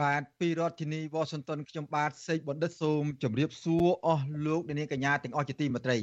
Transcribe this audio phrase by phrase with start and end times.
[0.00, 5.98] បាទពីរដ្ឋធានី Washington ខ្ញុំបាទសេកបណ្ឌិតសូមជម្រាបសួរអស់លោកអ្នកនាងកញ្ញាទាំងអស់ជាទីមេត្រី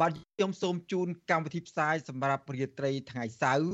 [0.00, 3.70] បាទខ្ញុំសូមជូនកម្មវិធីផ្សាយសម្រាប់រាត្រីថ្ងៃសៅរ៍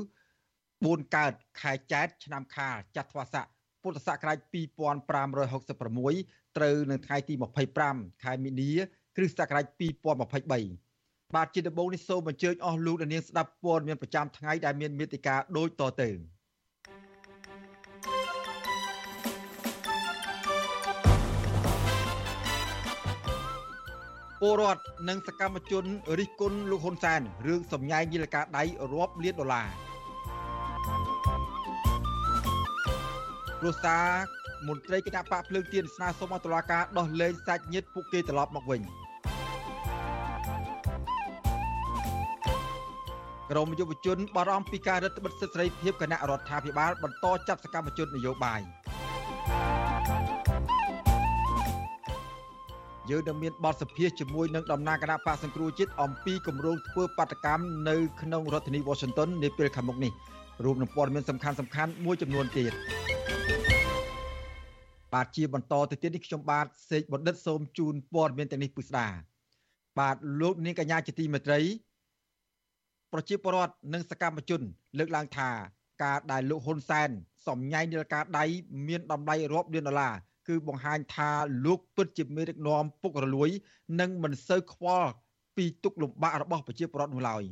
[0.46, 3.46] 4កើតខែចែកឆ្នាំខាលចត្វាស័ក
[3.82, 7.34] ពុទ្ធសករាជ2566ត្រូវនៅថ្ងៃទី
[7.78, 8.72] 25ខែមីនា
[9.16, 16.35] គ្រិស្តសករាជ2023បាទជាដំបូងនេះសូមអញ្ជើញអស់លោកអ្នកនាងស្ដាប់ព័ត៌មានប្រចាំថ្ងៃដែលមានមេតិការដូចតទៅ
[24.40, 25.84] ពលរដ្ឋនិងសកម្មជន
[26.18, 29.68] រិះគន់លោកហ៊ុនសែនរឿងសម្ញែងយីលការដៃរាប់លានដុល្លារ
[33.60, 34.06] ព្រោះសារ
[34.68, 38.80] មន្ត្រីគណៈបកភ្លើងទៀនស្នើសុំឲ្យតុលាការដោះលែងសាច់ញាតិពួកគេត្រឡប់មកវិញ
[43.50, 48.60] ក្រមយុវជនបារម្ភពីការរឹតបន្តឹងសិទ្ធិសេរីភាពគណៈរដ្ឋាភិបាលបន្តចាប់សកម្មជននយោបាយ
[53.10, 60.12] យើងនឹងមានបទសភាជាមួយនឹងតំណាងគណៈបកសង្គ្រោះជាតិអំពីគម្រោងធ្វើបាតកម្មនៅក្នុងរដ្ឋធានី Washington នាពេលខាងមុខនេះ
[60.64, 62.72] រួមនឹងព័ត៌មានសំខាន់សំខាន់មួយចំនួនទៀត
[65.12, 69.06] បាទជាបន្តទៅទៀតនេះខ្ញុំបាទសេកបណ្ឌិតសូមជូនព័ត៌មានទាំងនេះពិស្ដា
[69.98, 71.60] បាទលោកនាងកញ្ញាជាទីមេត្រី
[73.12, 74.60] ប្រជាពលរដ្ឋនិងសកម្មជន
[74.98, 75.50] លើកឡើងថា
[76.04, 77.10] ការដែលលោកហ៊ុនសែន
[77.46, 78.44] សំញែងនាឡិកាដៃ
[78.88, 80.14] មានតម្លៃរាប់លានដុល្លារ
[80.48, 81.30] គឺបង្ហាញថា
[81.64, 83.50] លោកពិតជាមេដឹកនាំពុករលួយ
[84.00, 85.10] និងមិនសូវខ្វល់
[85.56, 87.44] ពីទុកលំបាករបស់ប្រជាពលរដ្ឋនោះឡើយ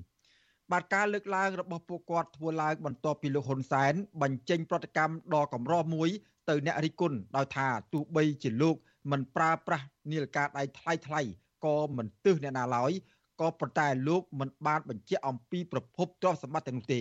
[0.72, 6.08] បាទការលើកឡើងរបស់ពួកគាត់ធ្វើឡើងបន្ទាប់ពីលោកហ៊ុនសែនបញ្ចេញប្រតិកម្មដ៏កម្រមួយ
[6.48, 8.76] ទៅអ្នករិះគន់ដោយថាទោះបីជាលោក
[9.10, 11.20] មិនប្រើប្រាស់នាឡិកាដៃថ្លៃថ្លៃ
[11.64, 12.92] ក៏មិនទើសអ្នកណាឡើយ
[13.40, 16.96] ក៏ប៉ុន្តែលោកមិនបានបញ្ជាក់អំពីប្រភពទ្រព្យសម្បត្តិទាំងនោះទ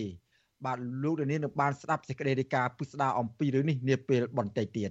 [0.64, 4.90] បាទលោកដានីនឹងបានស្ដាប់សេចក្តីរាយការណ៍ពិស្ដារអំពីរឿងនេះនាពេលបន្តិចទៀត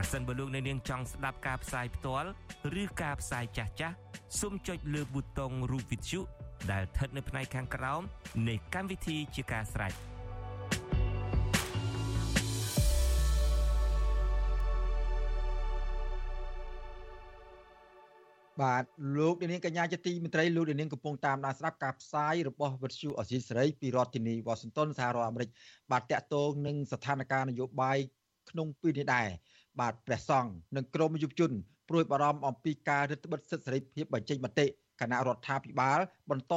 [0.00, 2.28] ប្រសិនបើលោកអ្នកនាងចង់ស្ដាប់ការផ្សាយផ្ទាល់
[2.82, 3.96] ឬការផ្សាយចាស់ចាស់
[4.40, 6.20] សូមចុចលើប៊ូតុងរូប Vithu
[6.70, 8.02] ដែលស្ថិតនៅផ្នែកខាងក្រោម
[8.48, 9.92] នៃកម្មវិធីជាការស្រេច
[18.60, 18.84] បាទ
[19.18, 25.50] លោកនាងកញ្ញាជាទីមេត្រីលោកនាងកំពុងតាមដានស្ដាប់ការផ្សាយរបស់វិទ្យុអសីសេរីពីរដ្ឋធានី Washington សហរដ្ឋអាមេរិក
[25.90, 27.98] បាទតកតងនឹងស្ថានភាពនយោបាយ
[28.50, 29.28] ក្នុងពេលនេះដែរ
[29.80, 31.52] បាទព្រះសង្ឃនិងក្រមយុវជន
[31.88, 34.66] ព្រួយបារម្ភអំពីការរឹតបន្តឹងសិទ្ធិសេរីភាពបញ្ចេញមតិ
[35.00, 35.98] គណៈរដ្ឋាភិបាល
[36.30, 36.54] បន្ត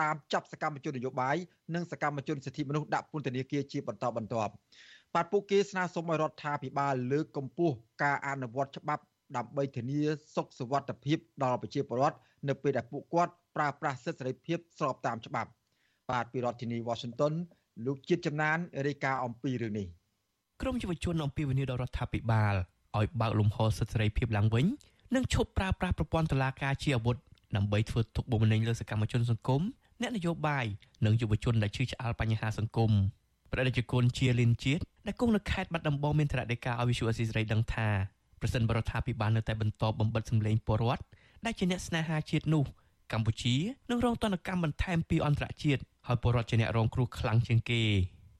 [0.00, 1.36] តាមចាប់សកម្មជននយោបាយ
[1.74, 4.52] និងសកម្មជនសិទ្ធិមនុស្សដាក់ពន្ធនាគារជាបន្តបន្ទាប់
[5.14, 9.02] បាទពួកគេស្នើសុំឲ្យរដ្ឋាភិបាលលើកកម្ពស់ការអនុវត្តច្បាប់
[9.36, 10.02] ដើម្បីធានា
[10.34, 12.18] សុខសុវត្ថិភាពដល់ប្រជាពលរដ្ឋ
[12.48, 15.50] នៅពេលដែលពួកគាត់ប្រើប្រាស់សិទ្ធិសេរីភាពស្របតាមច្បាប់
[16.10, 17.32] បាទពីរដ្ឋធានី Washington
[17.86, 19.86] លោកជាតិចំណានរាយការណ៍អំពីរឿងនេះ
[20.62, 22.54] ក្រមយុវជនអំពីវិនិយោគរដ្ឋាភិបាល
[22.98, 24.66] ឲ្យបើកលំហសិទ្ធិសេរីភាពឡើងវិញ
[25.14, 27.16] និងឈប់ប្រើប្រាស់ប្រព័ន្ធតុលាការជាអាវុធ
[27.56, 29.62] ដើម្បីធ្វើទុកបុកម្នេញលើសកម្មជនសង្គម
[30.00, 30.66] អ្នកនយោបាយ
[31.06, 32.92] និងយុវជនដែលឈឺឆ្អាលបញ្ហាសង្គម
[33.52, 37.88] ប្រតិជនជាលិនជាតិដែលគង់នៅខេត្តបាត់ដំបងមានថ្នាក់ដឹកការអវិសុអសីសេរីដឹងថា
[38.40, 41.02] ប្រសិនបរដ្ឋាភិបាលនៅតែបន្តបំបិតសម្លេងពលរដ្ឋ
[41.44, 42.64] ដែលជាអ្នកស្នេហាជាតិនោះ
[43.12, 43.54] កម្ពុជា
[43.90, 47.82] នឹងរងទណ្ឌកម្មបន្ថែមពីអន្តរជាតិហើយពលរដ្ឋជាអ្នករងគ្រោះខ្លាំងជាងគេ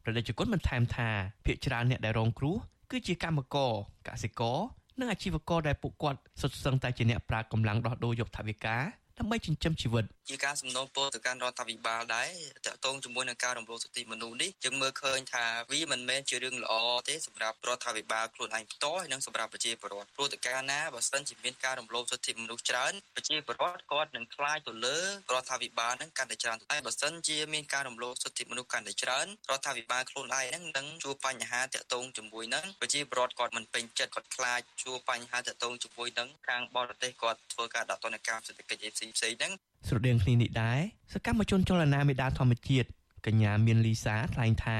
[0.08, 1.08] ប្រតិជនបន្ថែមថា
[1.44, 2.56] ភ្នាក់ច្រើនអ្នកដែលរងគ្រោះ
[2.90, 3.72] គឺជាកម្មករ
[4.08, 4.58] កសិករ
[4.98, 8.76] និងអាជីវករដែលពួកគាត់សុទ្ធសឹងតែជាអ្នកប្រើកម្លាំងដោះដូរយកថវិកា
[9.18, 12.30] ដើម្បីចិញ្ចឹមជីវិតជាការសំណូមពរទៅកាន់រដ្ឋាភិបាលដែរ
[12.66, 16.74] តកតងជាមួយនឹងការរំលោភសិទ្ធិមនុស្សនេះយើងមើលឃើញថាវាមិនមែនជារឿងល្អ
[17.08, 24.98] ទេសម្រាប់រដ្ឋាភិបាលខ្លួនឯងផ្ទាល់ហើយនិងសម្រាប់ប្រជាពលរដ្ឋព្រោះតែកាលណាបើសិនជាមានការរំលោភសិទ្ធិមនុស្សច្រើនប្រជាពលរដ្ឋគាត់នឹងខ្លាចទៅលើ
[25.32, 39.52] រដ្ឋាភិបាលនឹងកាន់តែច្រើនតែបើសិនជាមានការរំលោភសិទ្ធិមនុស្សកាន់តែច្រើនរដ្ឋាភិបាលខ្លួនឯងនឹងនឹងជួបបញ្ហាតាក់ទងជាមួយនឹងប្រជាពលរដ្ឋគាត់មិនពេញចិត្តគាត់ខ្លាចជួបបញ្ហាតាក់ទងជាមួយនឹងខាងបរទេសគាត់ធ្វើការដាក់ទណ្ឌកម្មសេដ្ឋកិច្ចផ្សេងផ្សេងហ្នឹង
[39.88, 40.80] ស្រដៀងគ្នានេះដែរ
[41.12, 42.88] សកម្មជនចលនាមេដាធម្មជាតិ
[43.26, 44.78] កញ្ញាមានលីសាថ្លែងថា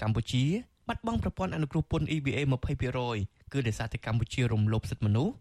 [0.00, 0.44] កម្ពុជា
[0.88, 2.40] បាត់បង់ប្រព័ន្ធអនុគ្រោះពន្ធ EBA
[2.96, 5.34] 20%គឺដោយសារតែកម្ពុជារំលោភសិទ្ធិមនុស្ស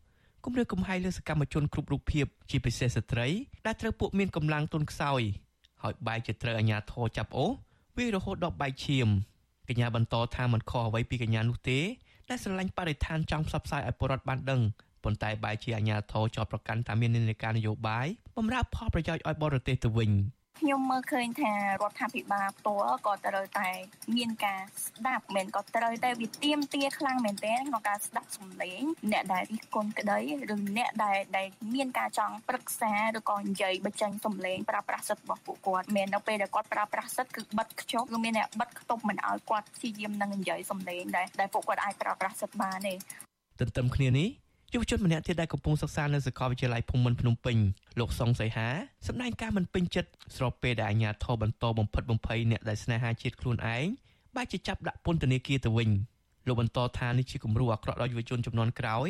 [0.46, 3.28] គំរាមកំហែងលើសកម្មជនគ្រប់រូបភាពជាពិសេសស្ត្រី
[3.66, 5.22] ដែលត្រូវពួកមានកម្លាំងទុនខ្សោយ
[5.84, 7.52] ហើយបែកជាត្រូវអាជ្ញាធរចាប់អូស
[7.98, 9.08] វារហូតដល់បែកឈាម
[9.70, 11.80] កញ្ញាបន្តថាមិនខុសអ្វីពីកញ្ញានោះទេ
[12.30, 14.62] ដែលស្រឡាញ់បរិស្ថានចង់ផ្សព្វផ្សាយឲ្យពលរដ្ឋបានដឹង
[15.06, 18.08] ប៉ុន្តែបែរជាអាជ្ញាធរចោទប្រកាន់ថាមាននិន្នាការនយោបាយ
[18.38, 20.12] បំរើផលប្រយោជន៍ឲ្យបរទេសទៅវិញ។
[20.62, 21.60] ខ្ញុំមើលឃើញថារ
[21.92, 23.70] ដ្ឋាភិបាលផ្ទាល់ក៏ត្រូវតែ
[24.16, 28.82] មានការស្ដាប់មិនក៏ត្រូវតែវាទៀមទាខ្លាំងមែនទែនក្នុងការស្ដាប់សម្លេង
[29.12, 30.20] អ្នកដែលរិះគន់ក្តី
[30.54, 42.94] ឬអ្នកដែលដែលមានការចង់ប្រឹក្សាឬក៏និយាយបញ្ចេញសម្លេងប្រើប្រាស់សិទ្ធិរបស់ពួកគាត់មាននៅពេលដែលគាត់ប្រើប្រាស់សិទ្ធិគឺបិទខ្ជប់គឺមានអ្នកបិទខ្ទប់មិនឲ្យគាត់ព្យាយាមនឹងនិយាយសម្លេងដែលដែលពួកគាត់អាចប្រើប្រាស់សិទ្ធិបានទេ
[43.60, 44.30] ទន្ទឹមគ្នានេះ
[44.74, 47.58] យុវជនម្នាក់ទៀតដែលកំពុងសិក្សានៅសាកលវិទ្យាល័យភូមិន្ទភ្នំពេញ
[48.00, 48.68] លោកសុងសីហា
[49.08, 53.86] សម្ដែងការមិនពេញចិត្តស្របពេលដែលអាជ្ញាធរបន្តបំផិតបំភ័យអ្នកដែលស្នេហាជាតិខ្លួនឯង
[54.36, 55.90] បែរជាចាប់ដាក់ពន្ធនាគារទៅវិញ
[56.48, 59.08] លោកបន្តថានេះជាគំរូអាក្រក់ដល់យុវជនចំនួនក្រោយ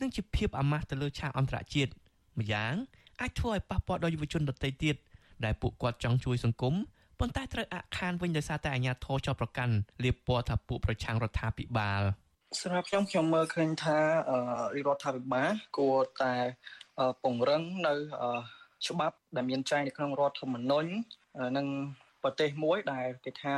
[0.00, 1.90] និងជាភាពអាម៉ាស់ទៅលើឆាកអន្តរជាតិ
[2.38, 2.74] ម្យ៉ាង
[3.20, 4.96] អាចធ្វើឲ្យប៉ះពាល់ដល់យុវជនដទៃទៀត
[5.44, 6.74] ដែលពួកគាត់ចង់ជួយសង្គម
[7.18, 9.74] ប៉ុន្តែត្រូវអាក់ខានវិញដោយសារតែអាជ្ញាធរចោទប្រកាន់
[10.04, 12.02] លៀបពណ៌ថាពួកប្រឆាំងរដ្ឋាភិបាល។
[12.60, 16.34] សម្រាប់ខ្ញុំខ្ញុំមើលឃើញថារដ្ឋាភិបាលគួរតែ
[17.22, 17.94] ពង្រឹងនៅ
[18.86, 20.88] ច្បាប់ដែលមានចែងនៅក្នុងរដ្ឋធម្មនុញ្ញ
[21.56, 21.66] និង
[22.22, 23.54] ប្រទេសមួយដែលគេថា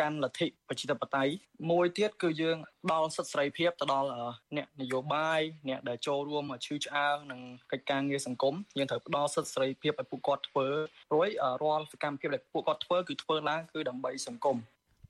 [0.00, 1.32] កាន់លទ្ធិប្រជាធិបតេយ្យ
[1.70, 4.08] មួយទៀតគឺយើងផ្ដល់សិទ្ធិសេរីភាពទៅដល់
[4.56, 7.40] អ្នកនយោបាយអ្នកដែលចូលរួមឈឺឆ្អើងនឹង
[7.72, 10.66] កិច្ចការងារសង្គមយើងត្រូវផ្ដល់សិទ្ធិសេរីភាពឲ្យពួកគាត់ធ្វើ
[11.14, 11.28] រួយ
[11.62, 14.56] រាល់សកម្មភាពដែលពួកគាត់ធ្វើគឺធ្វើឡើងគឺដើម្បីសង្គម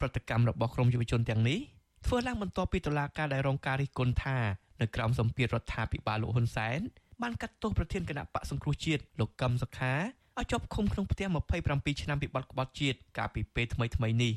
[0.01, 1.61] ប្រតិកម្មរបស់ក្រមយុវជនទាំងនេះ
[2.07, 4.39] ធ្វើឡើងបន្ទាប់ពីតុលាការដែលរងការរិះគន់ថា
[4.81, 6.81] នៅក្រោមសម្ពាធរដ្ឋាភិបាលលោកហ៊ុនសែន
[7.23, 9.95] បានកាត់ទោសប្រធានគណៈបកសង្គ្រោះជាតិលោកកឹមសុខា
[10.39, 11.27] ឲ្យជាប់ឃុំក្នុងផ្ទះ
[11.65, 14.33] 27ឆ្នាំពីបទក្បត់ជាតិកាលពីពេលថ្មីថ្មីនេះ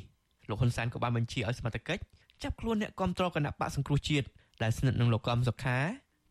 [0.48, 2.02] លោកហ៊ុនសែនក៏បានបញ្ជាឲ្យសមត្ថកិច្ច
[2.42, 4.26] ចាប់ខ្លួនអ្នកគ្រប់គ្រងគណៈបកសង្គ្រោះជាតិ
[4.62, 5.78] ដែលស្និទ្ធនឹងលោកកឹមសុខា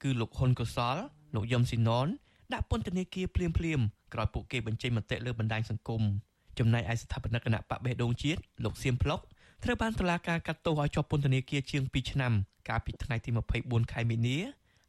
[0.03, 0.97] គឺលោកហ៊ុនកុសល
[1.35, 2.07] លោកយឹមស៊ីណន
[2.53, 3.79] ដាក់ពន្ធនាគារភ្លាមភ្លាម
[4.13, 6.01] ក្រោយពួកគេបញ្ចេញមតិលើបណ្ដាញសង្គម
[6.59, 9.19] ចំណែកឯស្ថាបនិកគណៈបកបេះដូងជាតិលោកសៀមផ្លុក
[9.63, 12.33] ត្រូវបានតុលាការកាត់ទោសឲ្យជាប់ពន្ធនាគារជាង2ឆ្នាំ
[12.69, 13.29] កាលពីថ្ងៃទី
[13.61, 14.37] 24ខែមីនា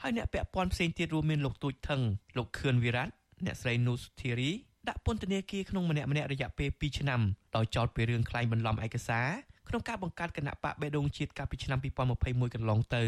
[0.02, 2.00] ហើយអ្នកពាក់ព័ន្ធផ្សេងទៀតរួមមានលោកទូចថង
[2.36, 3.06] លោកខឿនវិរៈ
[3.44, 4.50] អ្នកស្រីនូសុធារី
[4.88, 7.20] ដាក់ពន្ធនាគារក្នុងម្នាក់ម្នាក់រយៈពេល2ឆ្នាំ
[7.56, 9.28] ដោយចោទពីរឿងក្លែងបន្លំឯកសារ
[9.69, 11.78] ក្នុងការបង្កើតគណៈបកបេដងជាតិកាលពីឆ្នាំ
[12.16, 13.04] 2021កន្លងទៅ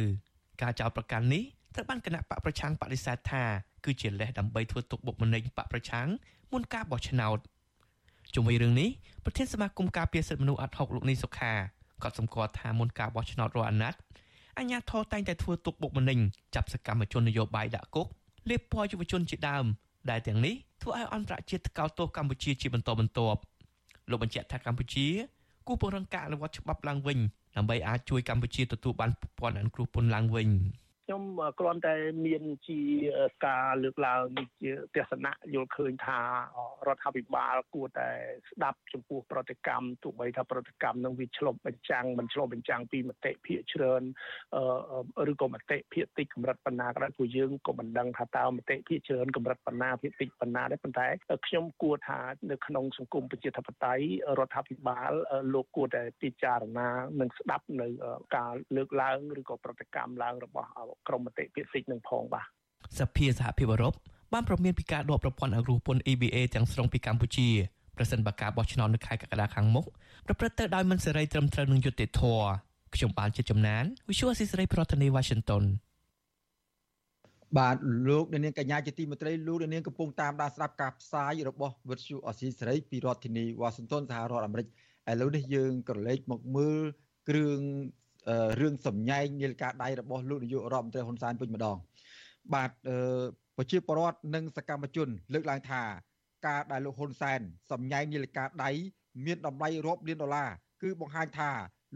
[0.63, 1.43] ការចោទប្រកាន់នេះ
[1.75, 3.45] ត្រូវបានគណៈបកប្រឆាំងបដិសេធថា
[3.85, 6.09] គឺជាលេសដើម្បីធ្វើទុកបុកម្នេញបកប្រឆាំង
[6.53, 7.39] មុនការបោះឆ្នោត។
[8.35, 8.89] ជុំវិញរឿងនេះ
[9.25, 11.53] ប្រធានសមាគមការពារសិទ្ធិមនុស្សអាត់ហុកលោកនីសុខា
[12.03, 14.01] ក៏សម្គាល់ថាមុនការបោះឆ្នោតរាល់អាណត្តិ
[14.59, 16.19] អញ្ញាធរតែងតែធ្វើទុកបុកម្នេញ
[16.55, 18.07] ចាប់សកម្មជននយោបាយដាក់គុក
[18.51, 19.65] លេបពណ៌យុវជនជាដើម
[20.11, 23.41] ដែលទាំងនេះធ្វើឲ្យអន្តរជាតិថ្កោលទោសកម្ពុជាជាបន្តបន្ទាប់
[24.11, 25.07] លោកបញ្ជាក់ថាកម្ពុជា
[25.67, 27.19] គូពង្រឹងការអនុវត្តច្បាប់ឡើងវិញ
[27.57, 30.49] ដើម្បីអាចជួយកម្ពុជាទទួលបានប្រព័ន្ធអនុគ្រោះពន្ធឡើងវិញ។
[31.07, 31.25] ខ្ញុំ
[31.61, 31.95] គ្រាន់តែ
[32.27, 32.81] មានជា
[33.47, 34.25] ការលើកឡើង
[34.63, 36.21] ជាទស្សនៈយល់ឃើញថា
[36.87, 38.11] រដ្ឋាភិបាលគួរតែ
[38.51, 44.03] ស្ដាប់ចំពោះប្រតិកម្មទោះបីថាប្រតិកម្មនឹងវាឆ្លុះបញ្ចាំងមិនឆ្លុះបញ្ចាំងពីមតិភាគច្រើន
[45.33, 51.09] ឬក៏មតិភាគតិចកម្រិតបណ្ណាក៏ដោយព្រោះយើងក៏មិនដឹងថាតើមតិភាគច្រើនកម្រិតបណ្ណាភាគតិចបណ្ណាដែរប៉ុន្តែ
[51.47, 54.05] ខ្ញុំគួរថានៅក្នុងសង្គមប្រជាធិបតេយ្យ
[54.39, 55.13] រដ្ឋាភិបាល
[55.55, 56.89] លោកគួរតែពិចារណា
[57.21, 57.89] និងស្ដាប់នៅ
[58.37, 60.71] ការលើកឡើងឬក៏ប្រតិកម្មឡើងរបស់
[61.09, 62.47] ក្រមមតិពាក្យសិទ្ធិនឹងផងបាទ
[62.99, 63.95] សភាសហភាពអឺរ៉ុប
[64.33, 67.49] បានប្រមានពីការដកប្រព័ន្ធអង្គ្រោះពន្ធ EBA ទាំងស្រុងពីកម្ពុជា
[67.97, 69.85] ប្រសិនបើការបោះឆ្នោតនៅខែកក្កដាខាងមុខ
[70.27, 72.47] ប្រព្រឹត្តទៅដោយមិនសេរីត្រឹមត្រូវនឹងយុត្តិធម៌
[72.95, 75.65] ខ្ញុំបានជាចំណាន Visual ស៊ីសេរីប្រធានាទី Washington
[77.59, 77.77] បាទ
[78.09, 84.67] លោកនាងកញ្ញាជាទីមេត្រីលោកនាងកំពុងតាមដានស្ដាប់ការផ្សាយរបស់វិទ្យុអស៊ីសេរីពីរដ្ឋធានី Washington សហរដ្ឋអាមេរិក
[85.11, 86.83] ឥឡូវនេះយើងក៏លេចមកមើល
[87.29, 87.59] គ្រឿង
[88.61, 91.77] រឿងសម្ញែងនាឡិកាដៃរបស់លោកនាយករដ្ឋមន្ត្រីហ៊ុនសែនវិញម្ដង
[92.55, 92.71] បាទ
[93.57, 95.83] ប្រជាពលរដ្ឋនិងសកម្មជន លើកឡើងថា
[96.47, 97.41] ការដែលលោកហ៊ុនសែន
[97.71, 98.71] សម្ញែងនាឡិកាដៃ
[99.25, 100.51] មានតម្លៃរាប់លានដុល្លារ
[100.83, 101.51] គឺបង្ហាញថា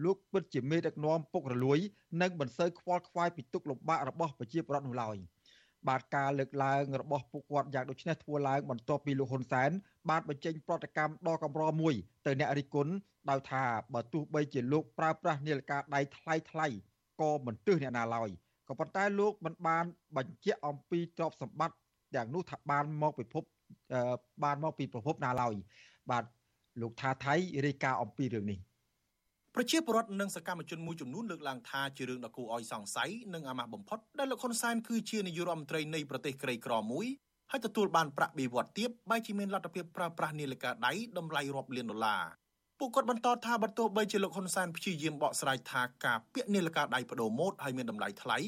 [0.05, 1.79] លោកពិតជាមេដឹកនាំពុករលួយ
[2.23, 5.17] និងមិនសូវខ្វល់ខ្វាយពីទុកលំបាករបស់ប្រជាពលរដ្ឋនោះឡើយ
[5.89, 9.71] បាទការលើកឡើងរបស់ពួកគាត់យ៉ាងដូចនេះធ្វើឡើងបន្ទាប់ពីលោកហ៊ុនសែន
[10.11, 11.95] បានបញ្ចេញប្រតិកម្មដ៏កម្រមួយ
[12.27, 12.93] ទៅអ្នករិះគន់
[13.31, 16.67] ដោយថាបើទោះបីជាលោកប្រើប្រាស់នាឡិកាដៃថ្លៃថ្លៃ
[17.21, 18.29] ក៏មិនទើសអ្នកណាឡើយ
[18.69, 19.85] ក៏ប៉ុន្តែលោកមិនបាន
[20.17, 21.77] បញ្ជាក់អំពីទ្រព្យសម្បត្តិ
[22.17, 23.43] ទាំងនោះថាបានមកពិភព
[24.45, 25.55] បានមកពីប្រភពណាឡើយ
[26.11, 26.25] បាទ
[26.83, 27.35] លោកថាថៃ
[27.67, 28.59] រាយការណ៍អំពីរឿងនេះ
[29.55, 37.07] ប្រជាពលរដ្ឋនិងសកម្មជនមួយចំនួនលើកឡើងថាជារឿងដ៏គួរឲ្យសង្ស័យនិងអាម៉ាស់បំផុតដែលលោកហ៊ុនសែនគឺជានាយករដ្ឋមន្ត្រីនៃប្រទេសក្រីក្រមួយ
[37.51, 42.23] ហើយទទួលបានប្រាក់បៀវត្សទាបបែរជាមានលទ្ធភាពប្រើប្រាស់នាឡិកាដៃតម្លៃរាប់លានដុល្លារ
[42.79, 48.39] ពួកគាត់បន្តថាបើទោះបីជាលោកហ៊ុនសែនព្យាយាមបកស្រាយថាការពាក់នាឡិកាដៃបដូរម៉ូតហើយមានតម្លៃថ្លៃ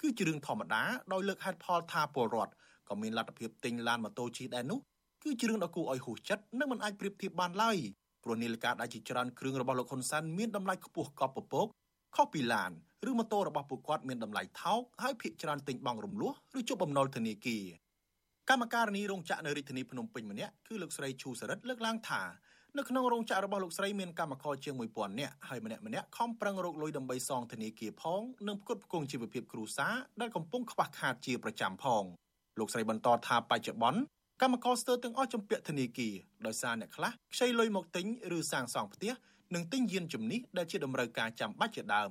[0.00, 2.52] គឺជារឿងធម្មតាដោយលើកហេតុផលថាពលរដ្ឋ
[2.88, 4.78] ក៏មានលទ្ធភាពទិញឡានម៉ូតូជិះដែរនោះ
[5.24, 7.78] គឺជារឿងដ៏គួរឲ្យហួសចិត្តនិងមិនអាចប្រៀបធៀបបានឡើយ
[8.28, 11.66] ព្រោះនាឡិកាដៃជាច្រើនគ្រឿងរបស់លោកហ៊ុនសែនមានតម្លៃខ្ពស់កប់ពពក
[12.16, 12.72] ខុសពីឡាន
[13.08, 17.64] ឬម៉ូតូរបស់ពួកគាត់មានតម្លៃថោកហើយភាគច្រើនទិញបង់រំលោះឬជប់បំណុលធនាគារ
[18.50, 22.22] កម្មការនីរោងចក្រនៅរាជធានីភ្នំពេញម្នាក់គឺលោកស្រីឈូសរិទ្ធលើកឡើងថា
[22.76, 32.04] នៅក្នុងរោងចក្ររបស់លោកស្រីមានកម្មករជាង1000នាក់ហើយម្នាក់ម្នាក់ខំប្រឹងរកលុយដើម្បីសងធនាគារផងនិងផ្គត់ផ្គង់ជីវភាពគ្រួសារដែលកំពុងខ្វះខាតជាប្រចាំផង
[32.58, 34.00] លោកស្រីបន្តថាបច្ចុប្បន្ន
[34.42, 36.14] កម្មករស្ទើរទាំងអស់ជំពាក់ធនាគារ
[36.46, 39.12] ដោយសារអ្នកខ្លះខ្ចីលុយមកទិញឬសាងសង់ផ្ទះ
[39.54, 42.10] និងទិញយានជំនិះដែលជាតម្រូវការចាំបាច់ជាដើម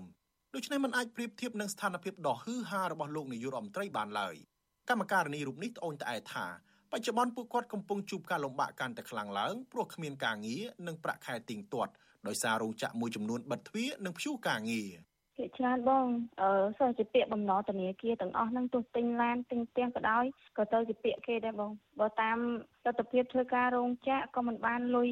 [0.55, 4.35] ដូច្នេះมันអាចប្រៀបធៀបនឹងស្ថានភាពដ៏ហឺហារបស់លោកនាយករដ្ឋមន្ត្រីបានឡើយ
[4.89, 6.45] កម្មការនីរូបនេះត្អូញត្អែថា
[6.91, 11.91] បច្ចុប្បន្នពួកគាត់កំពុងជួបការលំបាកកាន់តែខ្លាំងឡើងព្រោះគ្មានការងារនិងប្រាក់ខែទៀងទាត់
[12.27, 14.89] ដោយសាររោងចក្រមួយចំនួនបិទទ្វារនិងព្យួរការងារ
[15.37, 16.05] ភាគច្រើនបង
[16.41, 20.25] អឺសោះជាពាក្យបំណុលធនាគារទាំងអស់ហ្នឹងទោះទិញឡានទិញផ្ទះក៏ដោយ
[20.57, 22.37] ក៏ទៅជាពាក្យគេដែរបងបើតាម
[22.85, 25.09] លទ្ធភាពធ្វើការរោងចក្រក៏មិនបានលុយ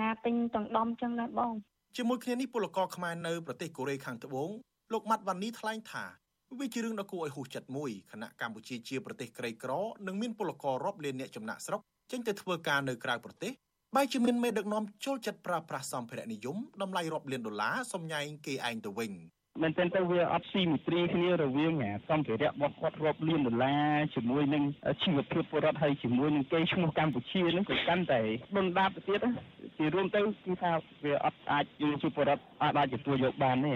[0.00, 1.52] ណាទិញទាំងដំចឹងដែរបង
[1.96, 4.50] ជាមួយគ្នានេះពលករខ្មែរនៅប្រទេសកូរ៉េខាងត្បូង
[4.92, 6.04] លោកម៉ាត់វ៉ានីថ្លែងថា
[6.60, 9.72] វាជារឿងដ៏គួរឲ្យហួសចិត្តមួយខណៈកម្ពុជាជាប្រទេសក្រីក្រ
[10.06, 11.80] និងមានពលកររាប់លានអ្នកចំណាក់ស្រុក
[12.12, 13.52] ចេញទៅធ្វើការនៅក្រៅប្រទេស
[13.94, 19.12] បែរជាមានមេដឹកនាំចូលចិត្តប្រើប្រាស់សម្ភារៈនិយមតម្លៃរាប់លានដុល្លារសំញែងគេឯងទៅវិញ
[19.62, 21.74] មែនទែនទៅវាអត់ស៊ីមីត្រីគ្នារវាង
[22.08, 24.62] សម្ភារៈរបស់គាត់រាប់លានដុល្លារជាមួយនឹង
[25.02, 28.20] ជីវភាពពលរដ្ឋហើយជាមួយនឹងគេឈ្មោះកម្ពុជានឹងក៏កាន់តែ
[28.56, 29.20] ដុនដាបទៅទៀត
[29.78, 30.72] ជារួមទៅគឺថា
[31.04, 33.74] វាអត់អាចយើងជាពលរដ្ឋអាចអាចទទួលយកបានទេ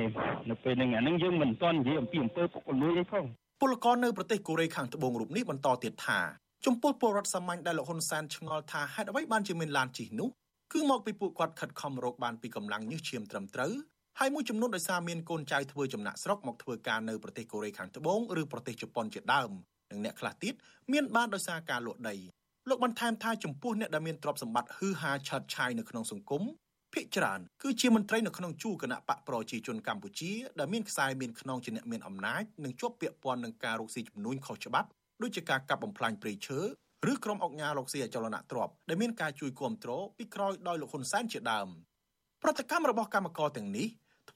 [0.50, 3.25] នៅពេលហ្នឹងអាហ្នឹងយើងមិនទាន់និយាយអំពីអំពើពុករលួយទេផង
[3.61, 6.20] ពលករនៅប្រទេសកូរ៉េខាងត្បូងរូបនេះបន្តទៀតថា
[6.66, 10.28] ចំពោះពលរដ្ឋសាមញ្ញដែលលោកហ៊ុនសែនឆ្ងល់ថាហេតុអ្វីបានជាមានឡានជិះនោះ
[10.73, 13.73] គឺមកពីពួកគាត់ខិតខំរកបានពីកម្លាំងញើសឈាមត្រឹមត្រូវ
[14.20, 19.50] ហើយមួយចំនួនដោយសារមានកូនចៅធ្វើចំណាក់ស្រុកមកធ្វើការនៅប្រទេសកូរ៉េខាងត្បូងឬប្រទេសជប៉ុនជាដើម
[19.90, 20.54] និងអ្នកខ្លះទៀត
[20.92, 22.14] មានបានដោយសារការលក់ដី
[22.68, 26.42] លោកបន្ថែមថាចំពោះអ្នកដែលមានទ្រព្យសម្បត្តិហឺហាឆើតឆាយនៅក្នុងសង្គម
[26.94, 34.88] ភាគច្រើនគឺជាមន្ត្រីនៅក្នុងជួរគណៈបកប្រជាជនកម្ពុជាដែលមានខ្សែមានខ្នងជាអ្នកមានអំណាចនិងជាប់ពាក់ព័ន្ធនឹងការរកស៊ីចំនួនខុសច្បាប់
[35.22, 36.58] ដូចជាការកាប់បំផ្លាញព្រៃឈើ
[37.10, 41.68] ឬក្រុមអង្គការរកស៊ីអចលនទ្រព្យដែលមានការជួយគ្រប់គ្រងពីក្រោយដោយលោកហ៊ុនសែនជាដើម
[42.42, 43.88] ប្រតិកម្មរបស់កម្មករទាំងនេះ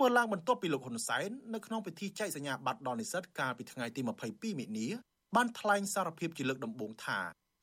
[0.02, 4.88] ធ្វើឡើងបន្ទាប់ពីលោកហ៊ុនសែននៅក្នុងពិធីចែកសញ្ញាបត្រដល់និស្សិតកាលពីថ្ងៃទី22មិនិនា
[5.36, 7.18] បានថ្លែងសារភាពជាលើកដំបូងថា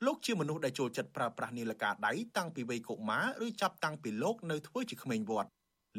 [0.05, 5.49] លោកជាមនុស្សដែលចូលចិត្តប្រើប្រាស់នាឡិកាដៃតាំងពីវ័យកុមារឬចាប់តាំងពីលោកនៅធ្វើជាក្មេងវត្ត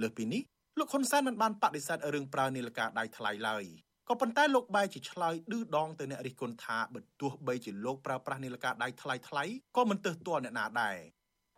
[0.02, 0.42] លើសពីនេះ
[0.78, 3.64] លោកហ៊ុនសែនមិនបានបដិសេធរឿងប្រើនាឡិកាដៃថ្លៃឡើយ
[4.09, 9.44] ក៏ប៉ុន្តែលោកបែរជាឆ្លើយឌឺដងទៅអ្នករិះគន់ថាបើទោះបីជាលោកប្រើប្រាស់នាឡិកាដៃថ្លៃថ្លៃ
[9.76, 10.97] ក៏មិនទើសទាល់អ្នកណាដែរ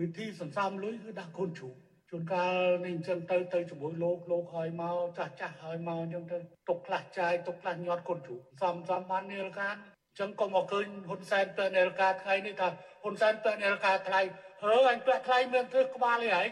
[0.00, 1.74] វិធីសន្សំលុយគឺដាក់កូនជ្រូក
[2.14, 2.54] ជួនកាល
[2.84, 6.38] នេះអញ្ចឹងទៅទៅជាមួយលោកលោកឲ្យមកចាស់ចាស់ឲ្យមកអញ្ចឹងទៅ
[6.68, 12.68] ទុកខ្លះចាយទុកខ្លះញាត់កូនជ្រូកសំសំបាននាឡិកាអញ្ចឹងក៏មកឃើញហ៊ុនសែនពាក់នាឡិកាថ្ងៃនេះថា
[13.02, 14.20] ហ៊ុនសែនពាក់នាឡិកាថ្លៃ
[14.64, 16.48] អឺអញពាក់ថ្លៃមានធ្វើក្បាលឯង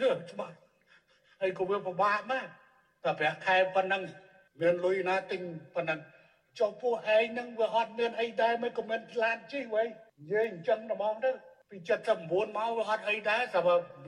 [0.00, 0.54] យឺច្បាស់
[1.40, 2.48] ហើយក៏វាពិបាកណាស់
[3.04, 4.02] តែប្រាក់ខែប៉ុណ្ណឹង
[4.60, 5.40] មានលុយណាទិញ
[5.74, 6.00] ប៉ុណ្ណឹង
[6.58, 11.30] ចុះពួកឯងនឹងវាអត់មានអីដែរមិនក៏មិនឡានជិះវ៉ៃនិយាយអញ្ចឹងហ្មងទៅ
[11.70, 11.76] ពី
[12.16, 13.60] 79មកវាអត់អីដែរតែ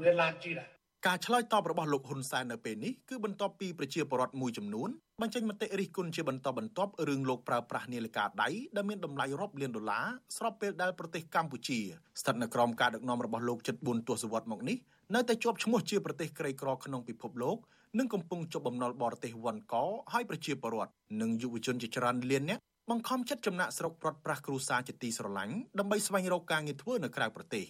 [0.02, 0.77] វាឡានជិះដែរ
[1.08, 4.88] ការឆ្លើយតបរបស់លោកហ៊ុនសែននៅពេលនេះគឺបន្ទាប់ពីប្រជាពលរដ្ឋមួយចំនួន
[5.22, 11.78] បញ្ចេញមតិរិះគន់ជាបន្តបន្ទាប់រឿងលោកប្រើប្រាស់នាឡិកាដៃដែលមានតម្លៃរាប់លានដុល្លារស្របពេលដែលប្រទេសកម្ពុជា
[12.20, 14.76] ស្ថិតនៅក្រោមការដឹកនាំរបស់លោកជិត4ទសវត្សរ៍មកនេះ
[15.14, 17.56] នៅតែជាប់ឈ្មោះជាប្រទេសក្រីក្រក្នុងពិភពលោក
[17.98, 19.74] និងកំពុងជាប់បំណុលបរទេសវ៉ាន់ក
[20.12, 27.64] ហើយប្រជាពលរដ្ឋនិងយុវជនជាច្រើនលាននាក់បង្ខំចិត្តចំណាក់ស្រុកប្រត់ប្រាស់គ្រួសារជាទីស្រឡាញ់ដើម្បីស្វែងរកការងារធ្វើនៅក្រៅប្រទេស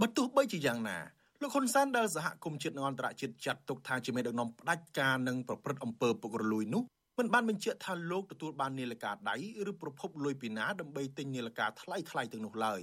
[0.00, 0.98] បើទោះបីជាយ៉ាងណា
[1.44, 6.82] លោកហ៊ុនសែនដែលសហគមន៍ជាតិនិងអន្តរជាតិចាត់ទុកថាជាមេដឹកនាំផ្ដាច់ការនិងប្រព្រឹត្តអំពើពុករលួយនោះ
[7.18, 9.36] មិនបានបញ្ជាក់ថាលោកទទួលបាននាឡិកាដៃ
[9.70, 12.80] ឬប្រភពលុយពីណាដើម្បីទិញនាឡិកាថ្លៃថ្លៃទាំងនោះឡើយ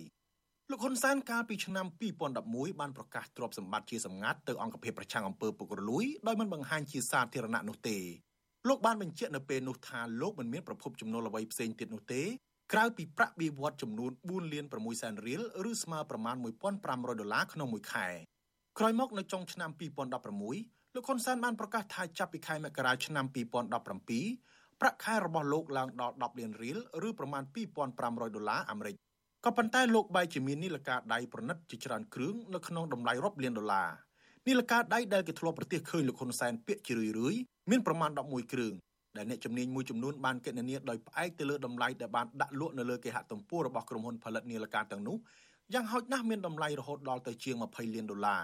[0.70, 1.86] លោកហ៊ុនសែនកាលពីឆ្នាំ
[2.34, 7.98] 2011បានប្រកាសទ្រព្យសម្បត្តិជាសម្ងាត់ទៅអង្គភាពប្រឆាំងអំពើពុករលួយដោយមិនបង្ហាញជាសាធារណៈនោះទេ
[8.68, 12.24] លោកបានបញ្ជាក់នៅពេលនោះថាលោកមិនមានប្រភពចំណូលអ្វីផ្សេងទៀតនោះទេ
[12.74, 16.36] ក្រៅពីប្រាក់បៀវត្សចំនួន4លាន6សែនរៀលឬស្មើប្រមាណ
[16.78, 18.08] 1500ដុល្លារក្នុងមួយខែ
[18.80, 19.70] ក្រោយមកនៅចុងឆ្នាំ
[20.32, 27.44] 2016លោកហ៊ុនសែនបានប្រកាសថាចាប់ពីខែមករាឆ្នាំ2017ប្រាក់ខែរបស់លោកឡើងដល់10លានរៀលឬប្រមាណ
[27.90, 28.96] 2500ដុល្លារអាមេរិក
[29.46, 33.90] ក៏ប៉ុន្តែលោកបែរជាមាននីលការដៃប្រណិតជាច្រើនគ្រឿងនៅក្នុងតម្លៃរាប់លានដុល្លារ
[34.48, 37.40] នីលការដៃដែលគេធ្លាប់ប្រទះឃើញលោកហ៊ុនសែនពាក់ជារឿយៗ
[37.72, 38.74] មានប្រមាណ11គ្រឿង
[39.18, 45.18] ដែលអ្នកជំនាញមួយចំនួនបានគណនាដោយផ្អែកទៅលើតម្លៃដែលបានដាក់លក់នៅលើគេហទំព័ររបស់ក្រុមហ៊ុនផលិតនីលការទាំងនោះ
[45.74, 48.44] យ៉ាងហោចណាស់មានតម្លៃរហូតដល់ទៅជាង20លានដុល្លារ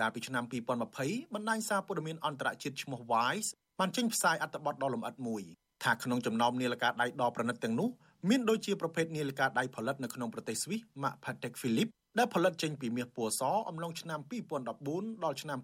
[0.00, 3.48] កាលពីឆ្នាំ2020បណ្ដាញសារព័ត៌មានអន្តរជាតិឈ្មោះ Vice
[3.80, 5.42] បានចេញផ្សាយអត្ថបទដ៏លម្អិតមួយ
[5.84, 7.88] ថាក្នុងចំណោមនាឡិកាដៃដ៏ប្រណិតទាំងនោះ
[8.28, 14.20] មានដូចជាប្រភេទនាឡិកាដៃផលិតនៅក្នុងប្រទេសស្វីស Mac Patek Philippe ដែលផលិតចេញពីមាសពណ៌សអំឡុងឆ្នាំ
[14.70, 15.58] 2014ដល់ឆ្នាំ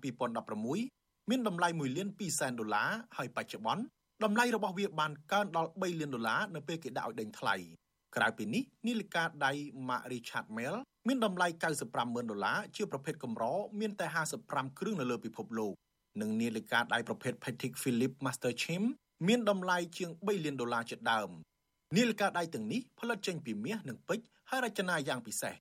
[0.63, 3.83] 2016មានតម្លៃ1លាន2សែនដុល្លារហើយបច្ចុប្បន្ន
[4.25, 7.57] តម្លៃរបស់វាបានកើនដល់3លានដុល្លារនៅពេលគេដាក់ឲ្យដេញថ្លៃ
[8.17, 9.53] ក្រៅពីនេះនីលីកាដៃ
[9.89, 11.47] Mac Richard Mille មានតម្លៃ
[11.91, 13.45] 950,000ដុល្លារជាប្រភេទកម្រ
[13.81, 14.07] មានតែ
[14.43, 15.75] 55គ្រឿងនៅលើពិភពលោក
[16.21, 18.83] និងនាឡិកាដៃប្រភេទ Patek Philippe Master Chim
[19.29, 21.31] មានតម្លៃជាង3លានដុល្លារជាដើម
[21.97, 25.55] នាឡិកាដៃទាំងនេះផលិតចេញពីមាសនិងពេជ្រហើយរចនាយ៉ាងពិសេស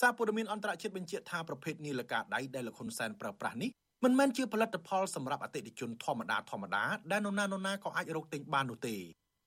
[0.00, 3.70] សារព័ត៌មានអន្តរជាតិបញ្ជាក់ថាប្រភេទនាឡិកាដៃដែលលោកហ៊ុនសែនប្រើប្រាស់នេះ
[4.04, 8.96] មិនមែនជាផលិតផលសម្រាប់អតិថិជនធម្មតាធម្មតាដែលនរណានរណាក៏អាចរកទិញបាននោះទេ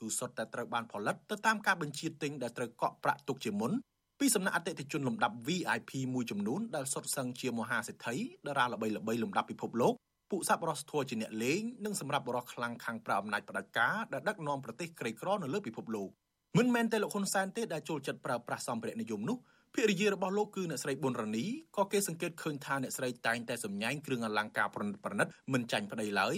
[0.04, 3.72] គឺសុទ្ធតែត្រូវបានផលិតទៅតាមការបញ្ជាទិញដែលត្រូវកក់ប្រាក់ទុកជាមុន
[4.20, 8.16] ពីសំណាក់អតិថិជនលំដាប់ VIP មួយចំនួនដែលសុទ្ធសឹងជាមហាសេដ្ឋី
[8.48, 9.94] តារាល្បីៗលំដាប់ពិភពលោក
[10.32, 16.10] ពួកសัพបរសធัวជាអ្នកលេងនិងសម្រាប់បរិសខ្លាំងខាងប្រអំណាចផ្ដាច់ការដែលដឹកនាំប្រទេសក្រីក្រនៅលើពិភពលោក
[16.58, 19.38] មិនមែនតែលោកហ៊ុនសែនទេដែលចូលចិត្តប្រើប្រាស់សម្ភារៈនិយមនោះ
[19.76, 21.46] ភរិយារបស់លោកគឺអ្នកស្រីប៊ុនរ៉ានី
[21.78, 26.36] ក៏គេសង្កេតឃើញថាអ្នកស្រីតែងតែសម្ញែងគ្រឿងអលង្ការប្រណិតប្រណិតមិនចាញ់ប្តីឡើយ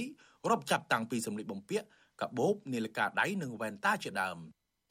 [0.49, 1.85] រាប់ចាប់តាំងពីសម្លៀកបំពាក់
[2.21, 4.37] កាបូបនាឡិកាដៃនិងវ៉ែនតាជាដើម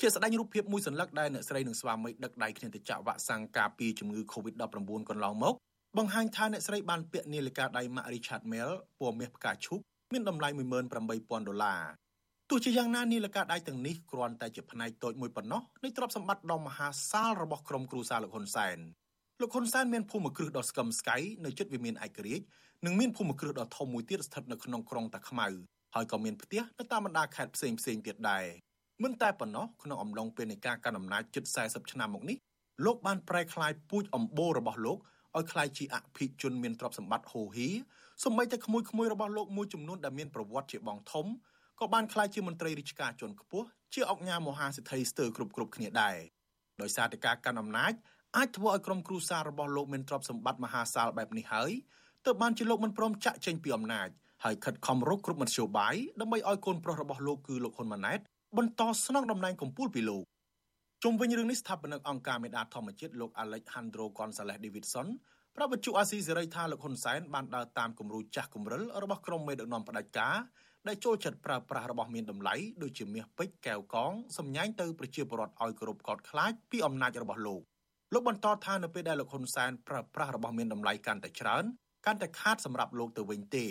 [0.00, 5.54] ជាស្ដែងរូបភាពមួយសន្លឹកដែលអ្នកស្រីនិងស្វាមីដឹកដៃគ្នាទៅចាក់វ៉ាក់សាំងការពារជំងឺ Covid-19 កន្លងមក
[5.98, 9.80] បង្ហាញថាអ្នកស្រីបានពាក់នាឡិកាដៃ Mac Richard Mille ពណ៌មាសផ្កាឈូក
[10.12, 11.82] មានតម្លៃ18000ដុល្លារ
[12.50, 18.78] ទោះជាយ៉ាងណានាឡិកាដៃទាំងនេះគ្រាន់តែជាផ្នែកតូចមួយប៉ុណ្ណោះនៃទ្រព្យសម្បត្តិដ៏មហាសាលរបស់ក្រុមគ្រួសារលោកហ៊ុនសែន
[19.40, 22.44] លោកហ៊ុនសែនមានភូមិគ្រឹះដ៏ស្កឹមស្កៃនៅជិតវិមានឯករាជ្យ
[22.86, 25.48] និងមានភូមិគ្រឹះដ៏ធំមួយទៀតស្ថិតនៅក្នុងក្រុងតាខ្មៅ
[25.94, 28.44] ហើយក៏មានផ្ទះនៅតាមបណ្ដាខេត្តផ្សេងផ្សេងទៀតដែរ
[29.02, 32.36] មិនតែប៉ុណ្ណោះក្នុងអំឡុងពេលនៃការកាន់អំណាចជិត40ឆ្នាំមកនេះ
[32.84, 34.98] លោកបានប្រែក្លាយពូជអំបូររបស់លោក
[35.36, 37.74] ឲ្យក្លាយជាអភិជនមានទ្រព្យសម្បត្តិហូរហៀរ
[38.24, 41.26] សម្បីតែក្មួយក្មួយរបស់លោកមួយចំនួនដែលមានប្រវត្តិជាបងធំ
[41.80, 46.16] ក៏បានក្លាយជាមន្ត្រីរាជការជាន់ខ្ពស់ជាអង្គការមហាសិទ្ធិស្ទើរគ្រប់គ្រប់គ្នាដែរ
[46.80, 47.92] ដោយសារតែការកាន់អំណាច
[48.36, 51.72] អាចធ្វើឲ្យក្រុមគ្រួសាររបស់លោកមានទ្រព្យសម្បត្តិមហាសាលបែបនេះហើយ
[52.24, 54.08] ទើបបានជាលោកមិនព្រមចាក់ចេញពីអំណាច
[54.44, 58.18] ហើយខិតខំរកគ្រប់មធ្យោបាយដើម្បីឲ្យកូនប្រុសរបស់លោកគឺលោកហ៊ុនម៉ាណែត
[58.58, 60.24] បន្តស្នងតំណែងកម្ពុជាពីលោក
[61.02, 65.06] ជុំវិញរឿងនេះស្ថាបនិកអង្គការមេដាធម្មជាតិលោក Alejandro Gonzalez Davidson
[65.56, 70.36] ប្រាប់វិទ្យុអាស៊ីសេរីថាលោកហ៊ុនសែនបានដើរតាមគំរូចាស់គំរិលរបស់ក្រុមមេដឹកនាំផ្ដាច់ការ
[70.88, 77.60] ដែលចូលចិត្តប្រើប្រាស់របស់មានតម្លៃដូចជាមាសពេជ្រកែវកងសម្ញែងទៅប្រជាពលរដ្ឋឲ្យគោរពកោតខ្លាចពីអំណាចរបស់លោក
[78.12, 81.64] លោកបន្តថានៅពេលដែលលោកហ៊ុនសែនប្រើប្រាស់របស់មានតម្លៃកាន់តែច្រើន
[82.04, 83.66] កាន់តែខាតសម្រាប់លោកទៅវិញទេ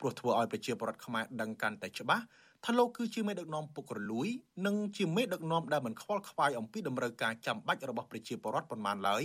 [0.00, 2.24] ព្រោះធ្វើឲ្យប្រជាពលរដ្ឋខ្មែរដឹងកាន់តែច្បាស់
[2.64, 4.28] ថាលោកគឺជាមេដឹកនាំពុករលួយ
[4.66, 9.24] និងជាមេដឹកនាំដែលមិនខ្វល់ខ្វាយអំពីតម្រូវការចាំបាច់របស់ប្រជាពលរដ្ឋប៉ុន្មានឡើយ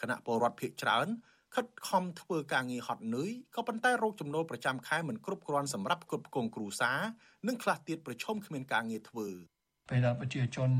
[0.00, 1.06] គណៈពលរដ្ឋភាគច្រើន
[1.54, 6.98] ខិតខំធ្វើការងារហត់នឿយក៏ប៉ុន្តែរោគចំណូលប្រចាំខែមិនគ្រប់គ្រាន់សម្រាប់គ្រប់គ្រងគ្រួសារ
[7.46, 9.28] និងខ្លះទៀតប្រឈមគ្មានការងារធ្វើ
[9.90, 10.70] ពេលដែលប្រជាជន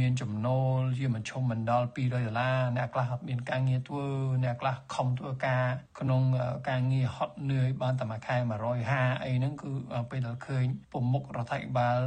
[0.00, 4.06] មានចំណូលជាមិនឈុំមិនដល់200ដុល្លារអ្នកខ្លះអត់មានការងារធ្វើ
[4.44, 5.64] អ្នកខ្លះខំធ្វើការ
[6.00, 6.22] ក្នុង
[6.68, 8.36] ការងារហត់នឿយបានតែមួយខែ
[8.80, 9.70] 150អីហ្នឹងគឺ
[10.10, 12.00] ពេលដែលឃើញប្រមុខរដ្ឋាភិបាល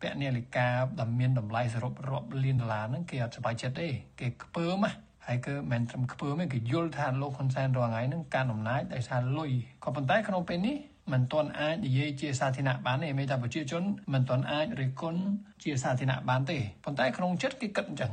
[0.00, 3.88] ពាក់នាឡិកាដែលមានតម្លៃសរុបរាប់លានដុល្លារហ្នឹងគេអត់សប្បាយចិត្តទេ
[4.20, 4.92] គេខ្ពើមណា
[5.26, 9.50] ហើយគឺមិនត្រឹមខ្ពើមទេគេយល់ថាលោកហ៊ុនសែនរាល់ថ្ងៃហ្នឹងកាន់អំណាចដោយសារលុយ
[9.84, 10.76] ក៏ប៉ុន្តែក្នុងពេលនេះ
[11.12, 15.20] មិនទាន់អាចនិយាយជាសាធារណៈបានទេមានតែប្រជាជនមិនទាន់អាចរិះគន់
[15.62, 18.12] ជាសាធារណៈបានទេប៉ុន្តែក្នុងចិត្តគេគិតអញ្ចឹង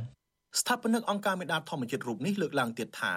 [0.60, 3.12] ស្ថាបនិកអង្គការមេដាធម្មជាតិរូបនេះលើកឡើងទៀតថា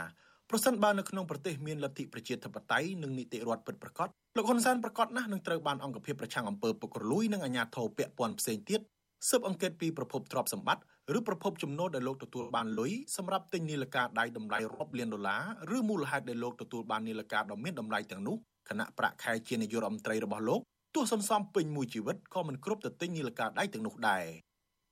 [0.50, 4.08] ប្រសិនបើនៅក្នុងប្រទេសមានលទ្ធិប្រជាធិបតេយ្យនិងនីតិរដ្ឋពិតប្រាកដ
[4.38, 8.82] លោកហ៊ុនសែនប្រកាសណាស់នឹងត្រូវបានអង្គភាពប្រឆាំងអំពើពុករលួយនិងអាជ្ញាធរពាក់ព័ន្ធផ្សេងទៀត
[9.30, 10.84] ស៊ើបអង្កេតពីប្រភពទ្រព្យសម្បត្តិ
[11.18, 15.38] ឬប្រភពចំណូលដែលលោកទទួលបានលុយសម្រាប់ទិញនាឡិកាដៃតម្លៃរាប់លានដុល្លា
[15.72, 18.38] រឬមូលហេតុដែលលោកទទួលបាននាឡិកាដ៏មានតម្លៃទាំងនោះ
[18.70, 20.62] គណៈប្រាក់ខែជានាយករដ្ឋមន្ត្រីរបស់លោក
[20.96, 24.26] ទោះសន្សំពេញមួយជីវិតក៏មិនគ្រប់ទៅទិញនាឡិកាដៃទាំងនោះដែរ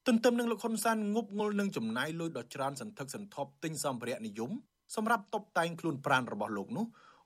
[0.07, 4.51] ទន្ទឹមនឹងលោកហ៊ុនសែនងប់ងល់នឹងចំណាយលុយដ៏ច្រើនសន្ធឹកសន្ធាប់ទិញសម្ភារៈនិយម
[4.95, 6.85] សម្រាប់តុបតែងខ្លួនប្រាណរបស់លោកនោះ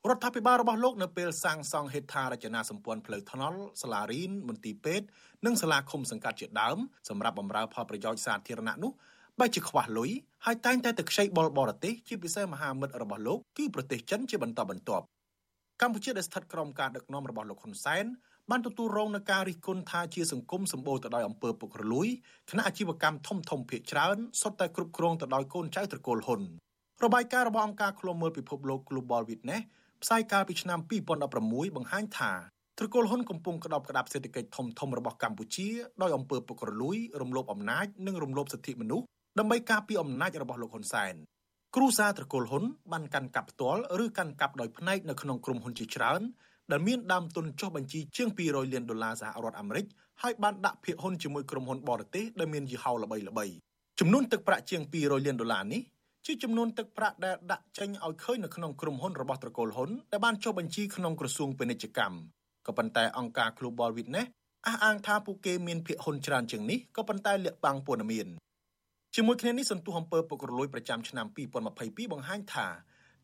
[0.10, 5.06] រដ្ឋាភិបាលរបស់លោកនៅពេលសាងសង់ហេដ្ឋារចនាសម្ព័ន្ធផ្លូវថ្នល់សាលារៀនមន្ទីរពេទ្យ
[5.46, 6.78] និងសាលាឃុំសង្កាត់ជាដើម
[7.10, 8.92] សម្រាប់បម្រើផលប្រយោជន៍សាធារណៈនោះ
[9.40, 10.10] បែរជាខ្វះលុយ
[10.46, 15.06] ហើយតែងតែទៅខ្ចីបុលបរទេសជាពិសេសមហាមិត្តរបស់លោកគឺប្រទេសចិនជាបន្តបន្ទាប់
[15.82, 18.06] កម្ពុជាដែលស្ថិតក្រោមការដឹកនាំរបស់លោកហ៊ុនសែន
[18.50, 22.08] បានទទួលរងនឹងការរិះគន់ថាជាសង្គមសម្បូរទៅដោយអំពើពុករលួយ
[22.50, 26.42] គណៈអាជីវកម្មធំធំភាគច្រើនសុទ្ធតែគ្រប់គ្រងទៅដោយកូនចៅត្រកូលហ៊ុន
[27.04, 29.63] របាយការណ៍របស់អង្គការឃ្លាំមើលពិភពលោក Global Witness
[30.04, 30.80] ផ្សាយកាលពីឆ្នាំ
[31.28, 32.32] 2016បង្ហាញថា
[32.78, 35.68] ត្រកូលហ៊ុនកំពុងក្តោបក្តាប់សេដ្ឋកិច្ចធំធំរបស់កម្ពុជា
[36.02, 39.06] ដោយអំពើពុករលួយរំលោភអំណាចនិងរំលោភសិទ្ធិមនុស្ស
[39.40, 41.16] ដើម្បីការពារអំណាចរបស់លោកហ៊ុនសែន
[41.80, 46.22] គ្រូសាត្រកូលហ៊ុនបានកាន់កាប់ផ្ទាល់ឬកាន់កាប់ដោយផ្នែកនៅក្នុងក្រុមហ៊ុនជាច្រើន
[46.72, 49.86] ដែលមានដើមទុនចុះបញ្ជីជាង200លានដុល្លារសហរដ្ឋអាមេរិក
[50.22, 53.54] ហើយបានដាក់ភាគហ៊ុនជាមួយក្រុមហ៊ុនបរទេសដែលមានយីហោល្បីៗ
[54.00, 55.82] ចំនួនទឹកប្រាក់ជាង200លានដុល្លារនេះ
[56.26, 62.16] ជាចំនួនទឹកប្រាក់ដែលដាក់ចេញឲ្យឃើញនៅក្នុងក្រុមហ៊ុនរបស់ត្រកូលហ៊ុនដែលបានចុះបញ្ជីក្នុងក្រសួងពាណិជ្ជកម្ម
[62.68, 64.28] ក៏ប៉ុន្តែអង្គការ Global Witness
[64.68, 68.28] អះអាងថាពួកគេមានភាគហ៊ុនច្រើនជាងនេះក៏ប៉ុន្តែលាក់បាំងព័ត៌មាន
[69.15, 71.26] ជាមួយគ្នានេះសន្ទុះអំពើពុករលួយប្រចាំឆ្នាំ
[71.70, 72.67] 2022បង្ហាញថា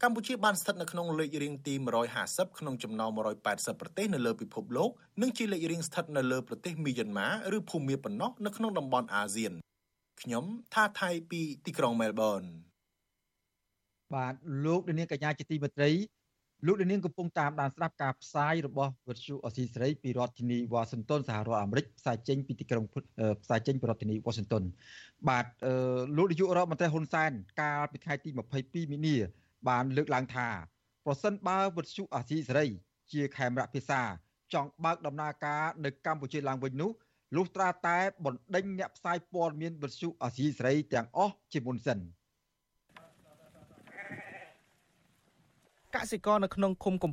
[0.03, 1.73] កម្ពុជាបានស្ថិតនៅក្នុងលេខរៀងទី
[2.15, 3.11] 150ក្នុងចំណោម
[3.45, 4.89] 180ប្រទេសនៅលើពិភពលោក
[5.21, 9.53] និងជាលេខរៀងស្ថិតនៅលើប្រទេសមីយ៉ាន់ម៉ាឬភូមាប៉ុណ្ណោះនៅក្នុងតំបន់អាស៊ាន
[10.21, 12.41] ខ្ញុំថាថៃពីទីក្រុងមែលប៊ន
[14.13, 15.91] បាទលោកនាងកញ្ញាជាទីមេត្រី
[16.67, 22.85] លោកនាងកំពុងតាមដានស្ដាប់ការផ្សាយរបស់វិទ្យុអស៊ីសេរីពីរដ្ឋធានីវ៉ាស៊ីនតោនសហរដ្ឋអាមេរិកផ្សាយចេញពីទីក្រុង
[23.43, 24.63] ផ្សាយចេញពីរដ្ឋធានីវ៉ាស៊ីនតោន
[25.29, 25.45] បាទ
[26.17, 28.29] លោកនាយករដ្ឋមន្ត្រីហ៊ុនសែនកាលពីថ្ងៃទី
[28.61, 29.15] 22មីនា
[29.69, 30.47] បានលើកឡើងថា
[31.05, 32.65] ប្រសិនបើវិទ្យុអស៊ីសេរី
[33.11, 34.01] ជាខេមរៈភាសា
[34.53, 36.91] ចង់បើកដំណើរការនៅកម្ពុជាឡើងវិញនោះ
[37.35, 41.99] លុះត្រាតែបណ្ដេញអ្នកផ្សាយព័ត៌មានវិទ្យុអស៊ីសេរីទាំងអស់ជាមុនសិន
[45.95, 47.11] កសិករនៅក្នុងឃុំកំ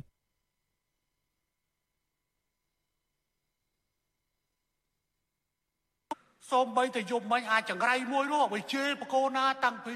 [6.51, 9.93] សូម្បីតែយប់មិញអាចចង្រៃមួយនោះបើជេរបកោណាតាំងពី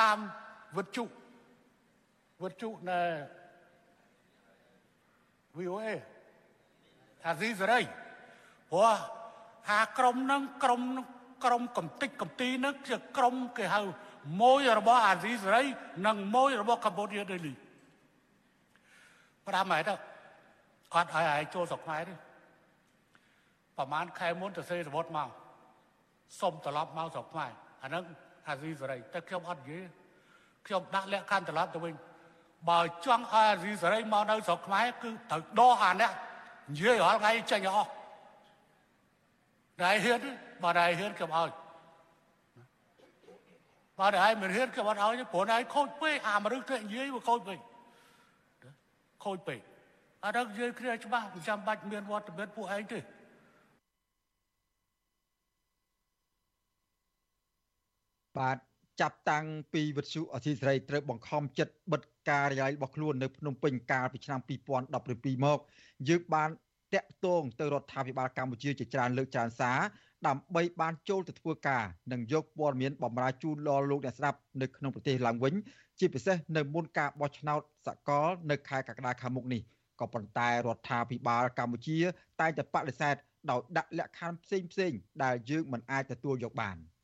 [0.00, 0.18] តាម
[0.76, 1.04] វិទ្យុ
[2.42, 3.00] វិទ្យុនៅ
[5.58, 5.86] VOA
[7.22, 7.80] ថាស៊ីសេរី
[8.70, 8.96] ព្រោះ
[9.70, 10.82] ហាក្រុមនឹងក្រុម
[11.44, 13.80] ក្រុមកំតិចកំទីនឹងជាក្រុមគេហៅ
[14.42, 15.62] មួយរបស់អាស៊ីសេរី
[16.06, 17.54] និងមួយរបស់កម្ពុជាដេលី
[19.48, 19.94] ប្រាំហើយទៅ
[20.94, 22.14] អត់ឲ្យឲ្យចូលស្រុកខ្មែរទេ
[23.76, 25.28] ប្រហែលខែមុនទៅសេរបត់មក
[26.40, 27.50] សុំត្រឡប់មកស្រុកខ្មែរ
[27.82, 28.04] អាហ្នឹង
[28.48, 29.84] អាស៊ីសេរីតែខ្ញុំអត់និយាយ
[30.66, 31.94] ខ្ញុំដាក់លក្ខខណ្ឌត្រឡប់ទៅវិញ
[32.70, 36.10] បើចង់ឲ្យអាស៊ីសេរីមកនៅស្រុកខ្មែរគឺត្រូវដោះអានេះ
[36.70, 37.90] និយាយរាល់ថ្ងៃចេញអស់
[39.82, 40.20] ដែរហ៊ាន
[40.62, 41.50] បើដែរហ៊ានខ្ញុំឲ្យ
[43.98, 47.58] បើដែរមិនហ៊ានខ្ញុំអត់ឲ្យព្រោះដែរខូចពេកអាមនុស្សទៅនិយាយវាខូចពេក
[49.24, 49.60] ខូចពេក
[50.24, 53.00] អាដល់និយាយគ្នាច្បាស់មិនចាំបាច់មានវត្តមានពួកឯងទេ
[58.38, 58.58] បាទ
[59.00, 64.40] ចាប់តាំងពីវិទ្យុអសីសេរីត្រូវបង្ខំចិត្តបិទការិយាល័យរបស់ខ្លួននៅភ្នំពេញកាលពីឆ្នាំ
[64.86, 65.58] 2017មក
[66.08, 66.50] យើងបាន
[66.94, 69.78] តាក់ទងទៅរដ្ឋាភិបាលកម្ពុជាជាច្រើនលើកច្រើនសារ
[70.26, 75.54] ដើម្បីបានចូលទៅធ្វើការនិងយកព័ត៌មានបម្រើជូនដល់លោកអ្នកស្ដាប់នៅក្នុងប្រទេសឡើងវិញ
[75.98, 79.62] ជាពិសេសនៅមុនការបោះឆ្នោតសកលនៅខែកក្កដាខាងមុខនេះ
[80.00, 81.98] ក៏ប៉ុន្តែរដ្ឋាភិបាលកម្ពុជា
[82.40, 83.14] តែងតែបដិសេធ
[83.50, 86.78] ដោយដាក់លក្ខខណ្ឌផ្សេងផ្សេងដែលយើងមិនអាចទទួលយកបាន។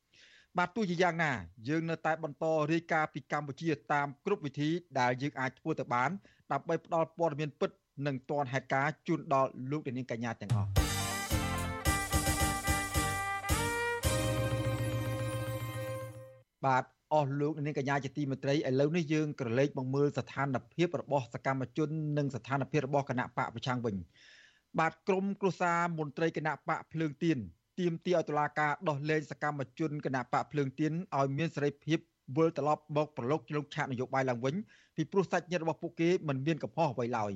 [0.57, 1.31] បាទទោះជាយ៉ាងណា
[1.69, 6.09] យើងនៅតែបន្តរាយការណ៍ពីកម្ពុជាតាមគ្រប់វិធីដែលយើងអាចធ្វើទៅបាន
[6.51, 7.71] ដើម្បីផ្ដល់ព័ត៌មានពិត
[8.07, 10.69] និងទាន់ហេតុការណ៍ជូនដល់លោកនាងកញ្ញាទាំងអស់
[16.65, 23.95] បាទ អស់លោកនាងកញ្ញាជាទីមេត្រីឥឡូវនេះយើងក្រឡេកមកមើលស្ថានភាពរបស់សកម្មជននិងស្ថានភាពរបស់គណៈបកប្រឆាំងវិញ
[24.79, 27.37] បាទក្រមគ្រួសារមន្ត្រីគណៈបកភ្លើងទៀន
[27.79, 31.99] ទាមទារឲ្យតុលាការដោះលែងសកម្មជនគណៈបកភ្លើងទៀនឲ្យមានសេរីភាព
[32.37, 34.55] វិលត្រឡប់មកប្រឡូកជ្រុងឆាកនយោបាយឡើងវិញ
[34.95, 37.31] ពីព្រោះសាច់ញាតិរបស់ពួកគេមិនមានកំហុសអ្វីឡើយ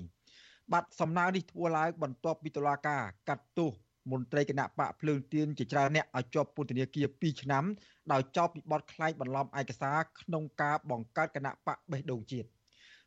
[0.74, 3.72] បាទសំណើនេះធ្វើឡើងបន្ទាប់ពីតុលាការកាត់ទោស
[4.12, 7.63] មន្ត្រីគណៈបកភ្លើងទៀនជាច្រើនអ្នកឲ្យជាប់ពន្ធនាគារ2ឆ្នាំ
[8.12, 12.48] ដោយចោទពីបទក្លែងបន្លំឯកសារក្នុងការបង្កើតគណៈបកបេះដូងជាតិ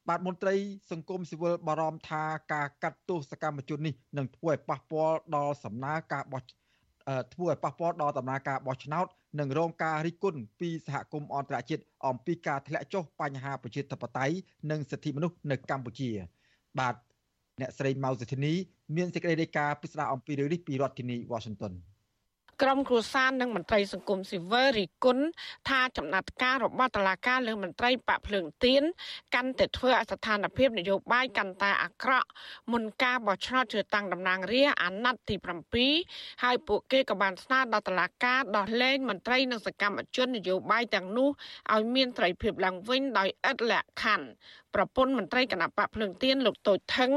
[0.08, 0.54] បាទមន្ត្រី
[0.90, 6.42] សង្គមស៊ីវិលបារម្ភថាការកាត់ទោសសកម្មជននេះនឹងធ្វើឲ្យប៉ះពាល់ដល់សំណើការបោះ
[7.34, 9.06] ធ្វើឲ្យប៉ះពាល់ដល់ដំណើរការបោះឆ្នោត
[9.40, 14.34] និងរងការរិះគន់ពីសហគមន៍អន្តរជាតិអំពីការធ្លាក់ចុះបញ្ហាប្រជាធិបតេយ្យ
[14.70, 16.10] និងសិទ្ធិមនុស្សនៅកម្ពុជា
[16.78, 16.94] បាទ
[17.60, 18.54] អ្នកស្រីម៉ៅសុធីនី
[18.96, 21.74] មានសេចក្តីរាយការណ៍ពិស្ដារអំពីរឿងនេះពីរដ្ឋធានី Washington
[22.62, 25.18] ក្រុមគ្រួសារនិងមន្ត្រីសង្គមស៊ីវិលរីគុណ
[25.68, 28.82] ថាចំណាត់ការរបស់តុលាការលើមន្ត្រីបាក់ភ្លើងទៀន
[29.34, 32.28] កាន់តែធ្វើឲ្យស្ថានភាពនយោបាយកាន់តែអាក្រក់
[32.72, 35.34] មុនការបោះឆ្នោតជ្រើសតាំងតំណាងរាស្ត្រអាណត្តិទី
[35.88, 41.28] 7ហើយពួកគេក៏បានស្នើដល់តុលាការដោះលែងមន្ត្រីនិងសកម្មជននយោបាយទាំងនោះ
[41.74, 44.26] ឲ្យមានត្រីភាពឡើងវិញដោយឥតលក្ខខណ្ឌ
[44.74, 47.12] ប្រពន្ធមន្ត្រីគណៈបកភ្លើងទៀនលោកតូចថង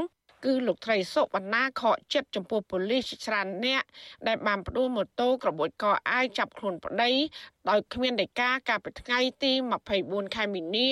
[0.45, 3.83] គឺលោកត្រីសុវណ្ណាខកចិត្តចំពោះប៉ូលីសច្រើនអ្នក
[4.27, 7.11] ដែលបានផ្ដួលម៉ូតូក្របួចកអាយចាប់ខ្លួនប្តី
[7.69, 9.51] ដោយគ្មានដីកាកាលពីថ្ងៃទី
[9.93, 10.89] 24ខែមីនា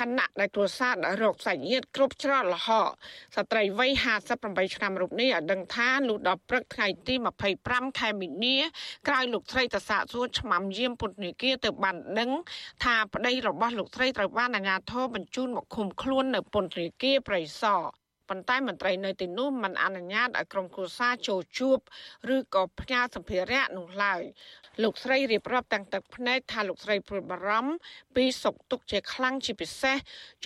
[0.00, 2.88] ខណៈដែលគ្រួសារដែលរកសាច់ញាតិគ្រប់ច្រកល្ហក
[3.36, 3.90] ស្ត្រីវ័យ
[4.32, 7.14] 58ឆ្នាំរូបនេះឲ្យដឹងថាលុះដល់ព្រឹកថ្ងៃទី
[7.56, 8.56] 25ខែមីនា
[9.08, 12.30] ក្រោយលោកស្រីទៅសាកសួរឆ្មាំយាមពន្ធនាគារទៅបានដឹង
[12.84, 17.99] ថាប្តីរបស់លោកស្រីត្រូវបានអាជ្ញាធរបញ្ជូនមកឃុំខ្លួននៅពន្ធនាគារប្រៃសណ
[18.30, 21.78] ប៉ុន្តែមន្ត្រីនៅទីនោះមិនអនុញ្ញាតឲ្យក្រុមគ្រួសារចូលជួប
[22.34, 24.22] ឬក៏ផ្ញើសម្ភារៈនោះឡើយ
[24.82, 27.72] លោកស្រីរៀបរាប់ទាំងទឹកភ្នែកថាលោកស្រីព្រួយបារម្ភ
[28.16, 29.96] ពីសុខទុក្ខជាខ្លាំងជាពិសេស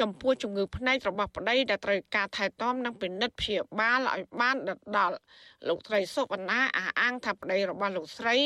[0.00, 5.16] ចំពោះជំងឺភ្នែករបស់ប្តីដែលត្រូវការថែទាំនិងពិនិត្យព្យាបាលឲ្យបានដិតដល់
[5.68, 8.36] លោកស្រីសុវណ្ណាអះអាងថាប្តីរបស់លោកស្រី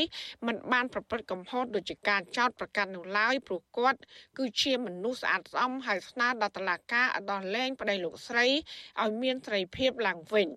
[0.46, 4.00] មិនបានប្រព្រឹត្តកំហុសដូចជាការចោទប្រកាន់នោះឡើយព្រោះគាត់
[4.38, 8.46] គឺជាមនុស្សស្អាតស្អំហើយស្នើដល់តុលាការឲ្យដោះលែងប្តីលោកស្រី
[9.02, 10.48] ឲ្យមានសេរីភាពឡើងវិញ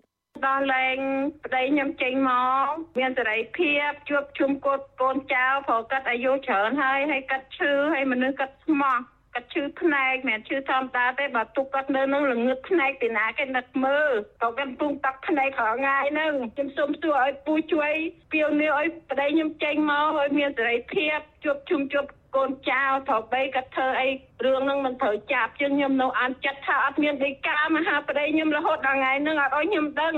[0.48, 0.98] ដោះលែង
[1.46, 2.32] ប្តីខ្ញុំចេញម
[2.64, 2.68] ក
[3.00, 8.98] មានសេរីភាពជួបជុំកូនកូនចៅព្រោះគាត់អាយុច្រើនហើយហើយគាត់ឈឺហើយមនុស្សគាត់ស្មោះ
[9.34, 17.92] គាត់ឈឺភ្នែកមិនឈឺធម្មតាទេបើទុកគាត់នៅនឹងល្ងឹតភ្នែកពីណាគេនឹកមើលក៏គាត់ពុងតាក់ភ្នែករាល់ថ្ងៃហ្នឹងខ្ញុំសូមសួរឲ្យពូជួយ
[18.32, 24.10] ពៀវនាឲ្យប្តីខ្ញុំចេញមកឲ្យមានសេរីភាពជួបជុំជួបកូនចៅត្រូវបីគាត់ធ្វើអី
[24.46, 30.16] រឿងហ្នឹងមិនត្រូវចាប់ជាងខ្ញុំនៅអានចិត្តថាអត់មានដីកាមហាប្តីខ្ញុំរហូតដល់ថ្ងៃហ្នឹងអត់ឲ្យខ្ញុំដឹង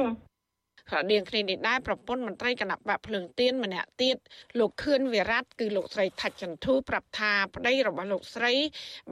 [0.89, 4.17] ស្រដៀងគ្នានេះដែរប្រពន្ធមន្ត្រីគណៈបកភ្លើងទៀនម្នាក់ទៀត
[4.59, 8.53] លោកខឿនវិរៈគឺលោកស្រីថាច់ចន្ទូប្រាប់ថាប្តីរបស់លោកស្រី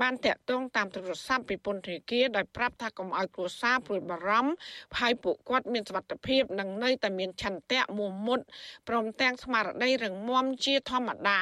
[0.02, 4.54] បានតាក់ទងតាមទូរស័ព្ទពីពន្ធនាគារដោយប្រាប់ថាកុំឲ្យគ្រួសារព្រួយបារម្ភ
[5.00, 8.40] ហើយពួកគាត់មានសុខភាពនិងនៅតែមានឆន្ទៈមោះមុត
[8.88, 11.42] ព្រមទាំងស្មារតីរឹងមាំជាធម្មតា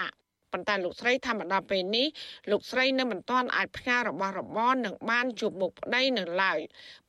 [0.54, 2.08] ប៉ុន្តែលោកស្រីថាមកដល់ពេលនេះ
[2.52, 6.60] លោកស្រីនៅមិនទាន់អាចផ្ញើរបស់របរនឹងបានជួបមុខប្តីនៅឡើយ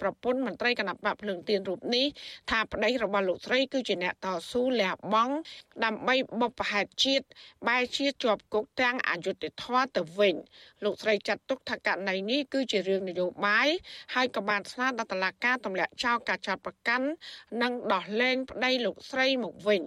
[0.00, 2.06] ប្រពន្ធមន្ត្រីគណៈបកភ្លើងទៀនរូបនេះ
[2.50, 5.34] ថាប្តីរបស់លោកស្រីគឺជាអ្នកតស៊ូលះបង់
[5.84, 7.24] ដើម្បីបុព្វហេតុជាតិ
[7.68, 10.34] បែរជាជាប់គុកទាំងអយុត្តិធម៌ទៅវិញ
[10.84, 13.68] លោកស្រីចាត់ទុកថាករណីនេះគឺជារឿងនយោបាយ
[14.14, 17.06] ហើយក៏បានស្នើដល់តុលាការទម្លាក់ចោលការចោទប្រកាន់
[17.62, 19.82] និងដោះលែងប្តីលោកស្រីមកវិញ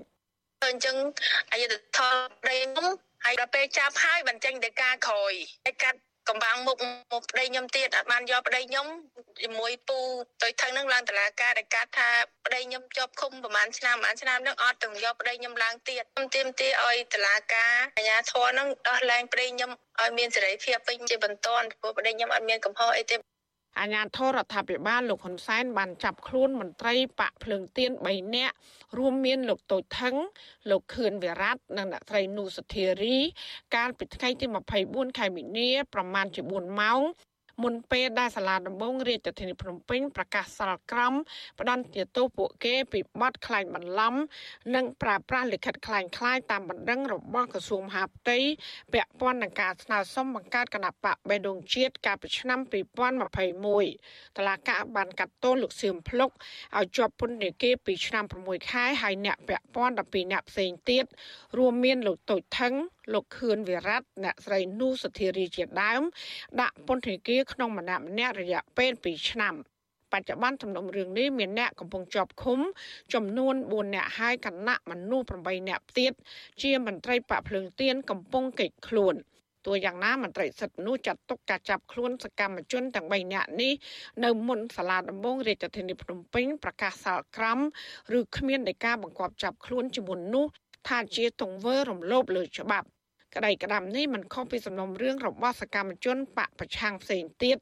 [0.66, 0.98] អញ្ចឹង
[1.52, 5.34] អយុត្តិធម៌ប្តីខ្ញុំ ហើយដល់ពេលចាប់ហើយបញ្ចេញទៅការក្រោយ
[5.66, 6.78] ហើយកាត់កំបាំងមុខ
[7.12, 8.88] មកប្តីខ្ញុំទៀតអត់បានយកប្តីខ្ញុំ
[9.42, 10.00] ជាមួយពូ
[10.44, 12.10] ទៅថឹងនឹងឡើងតឡាការដែលកាត់ថា
[12.46, 21.48] ប្តីខ្ញុំជាប់ឃុំប្រហែលឆ្នាំប្រហែលឆ្នាំនឹងអត់ទាំងយកប្តីខ្ញុំឡើងទៀតខ្ញុំទាមទារឲ្យតឡាការអាជ្ញាធរនឹងដោះលែងប្តីខ្ញុំឲ្យមានសេរីភាពវិញជាបន្ត
[21.82, 23.16] ព្រោះប្តីខ្ញុំអត់មានកំហុសអីទេ
[23.80, 28.56] អាញាធរដ្ឋាភិបាលលោកហ៊ុនសែនបានចាប់ខ្លួនមន្ត្រីបកភ្លើងទៀន3នាក់
[28.98, 30.16] រួមមានលោកតូចថង
[30.70, 33.18] លោកខឿនវិរៈនិងអ្នកស្រីនូសុធារី
[33.76, 34.46] កាលពីថ្ងៃទី
[34.82, 37.02] 24ខែមីនាប្រមាណជា4ម៉ោង
[37.62, 41.14] មុនពេលដែលសាលាដំបងរាជធានីភ្នំពេញប្រកាសសាលក្រម
[41.60, 44.16] ផ្ដន្ទាទោសពួកគេពីបទក្លែងបន្លំ
[44.76, 48.38] និងប្រើប្រាស់លិខិតក្លែងក្លាយតាមបណ្ដឹងរបស់ក្រសួងមហាផ្ទៃ
[48.94, 56.30] ពាក់ព័ន្ធនឹងការស្នើសុំបង្កើតគណៈបកបេដងជាតិកាលពីឆ្នាំ2021តឡាកាបានកាត់ទោសលោកសៀមភ្លុក
[56.78, 61.06] ឲ្យជាប់ពន្ធនាគារពីឆ្នាំ6ខែហើយអ្នកពាក់ព័ន្ធ12អ្នកផ្សេងទៀត
[61.58, 62.74] រួមមានលោកតូចថង
[63.14, 66.02] លោកខឿនវិរៈអ្នកស្រីនូសុធារីជាដើម
[66.62, 69.56] ដាក់ពន្ធនាគារក្នុងម្នាក់ម្នាក់រយៈពេល2ឆ្នាំ
[70.12, 72.60] បច្ចុប្បន្នសំណុំរឿងនេះមានអ្នកកំពុងជាប់ឃុំ
[73.14, 76.14] ចំនួន4អ្នកហើយគណៈមនុស្ស8អ្នកទៀត
[76.62, 79.16] ជាមន្ត្រីបកភ្លើងទៀនកំពុងកិច្ចខ្លួន
[79.66, 83.74] ទោះយ៉ាងណាមន្ត្រីសិទ្ធិមនុស្សចាត់ទុកការចាប់ខ្លួនសកម្មជនទាំង3នាក់នេះ
[84.24, 87.60] នៅមុនសាលាដំបងរាជធានីភ្នំពេញប្រកាសសាលក្រម
[88.18, 90.48] ឬគ្មាននៃការបង្គាប់ចាប់ខ្លួនជាមុននោះ
[90.88, 92.88] ថាជាទង្វើរំលោភលើច្បាប់
[93.36, 97.58] ក្តីក្តាំនេះមិនខុសពីសំណុំរឿងរបស់សកម្មជនបកប្រឆាំងផ្សេងទៀត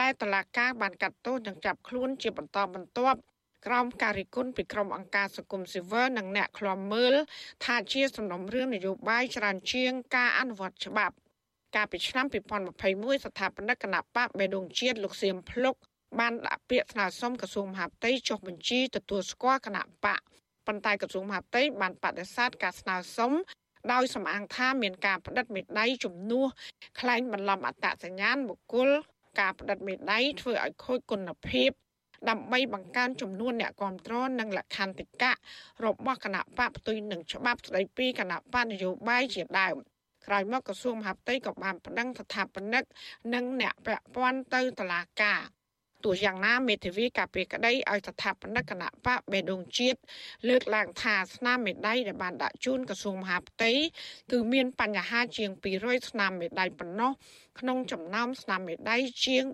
[0.00, 3.18] ដែលតឡាការបានកាត់ទោសនិងចាប់ខ្លួនជាបន្តបន្ទាប់
[3.66, 7.14] ក្រោមការរិះគន់ពីក្រុមអង្គការសង្គមស៊ីវិលនិងអ្នកឃ្លាំមើល
[7.64, 11.14] ថាជាសំណុំរឿងនយោបាយច្រើនជាងការអនុវត្តច្បាប់
[11.76, 12.26] កាលពីឆ្នាំ
[12.74, 15.74] 2021ស្ថាបនិកគណៈបកបេដងជាតិលោកសៀមភ្លុក
[16.18, 20.20] បានដាក់ពាក្យស្នើសុំក្រសួងមហាផ្ទៃចុះបញ្ជីទទួលស្គាល់គណៈបក
[20.66, 23.32] ប៉ុន្តែក្រសួងមហាផ្ទៃបានបដិសេធការស្នើសុំ
[23.92, 26.46] ដោយសំអាងថាមានការផ្តិតមេដៃជំនួស
[27.00, 28.90] ខ្លែងបន្លំអត្តសញ្ញាណបុគ្គល
[29.40, 31.70] ការផ្តិតមេដៃធ្វើឲ្យខូចគុណភាព
[32.30, 35.32] ដើម្បីបង្កើនចំនួនអ្នកគ្រប់គ្រងនិងលក្ខន្តិកៈ
[35.84, 39.76] របស់គណៈបកផ្ទុយនឹងច្បាប់ស្តីពីគណៈបកនយោបាយជាដើម
[40.26, 42.84] ក្រោយមកក្រសួងមហាផ្ទៃក៏បានប្តឹងស្ថាបនិក
[43.34, 45.40] និងអ្នកពាក់ព័ន្ធទៅតុលាការ
[46.04, 49.98] ទោះយ៉ាងណាមេធាវីកាពីក្តីឲ្យស្ថាបនិកគណៈបកបេដងជាតិ
[50.48, 53.72] លើកឡើងថាស្នាមមេដៃដែលបានដាក់ជូនក្រសួងមហាផ្ទៃ
[54.32, 57.12] គឺមានបញ្ហាជាង200ស្នាមមេដៃប៉ុណ្ណោះ
[57.58, 59.44] ក្នុងចំណោមស្នាមមេដៃជាង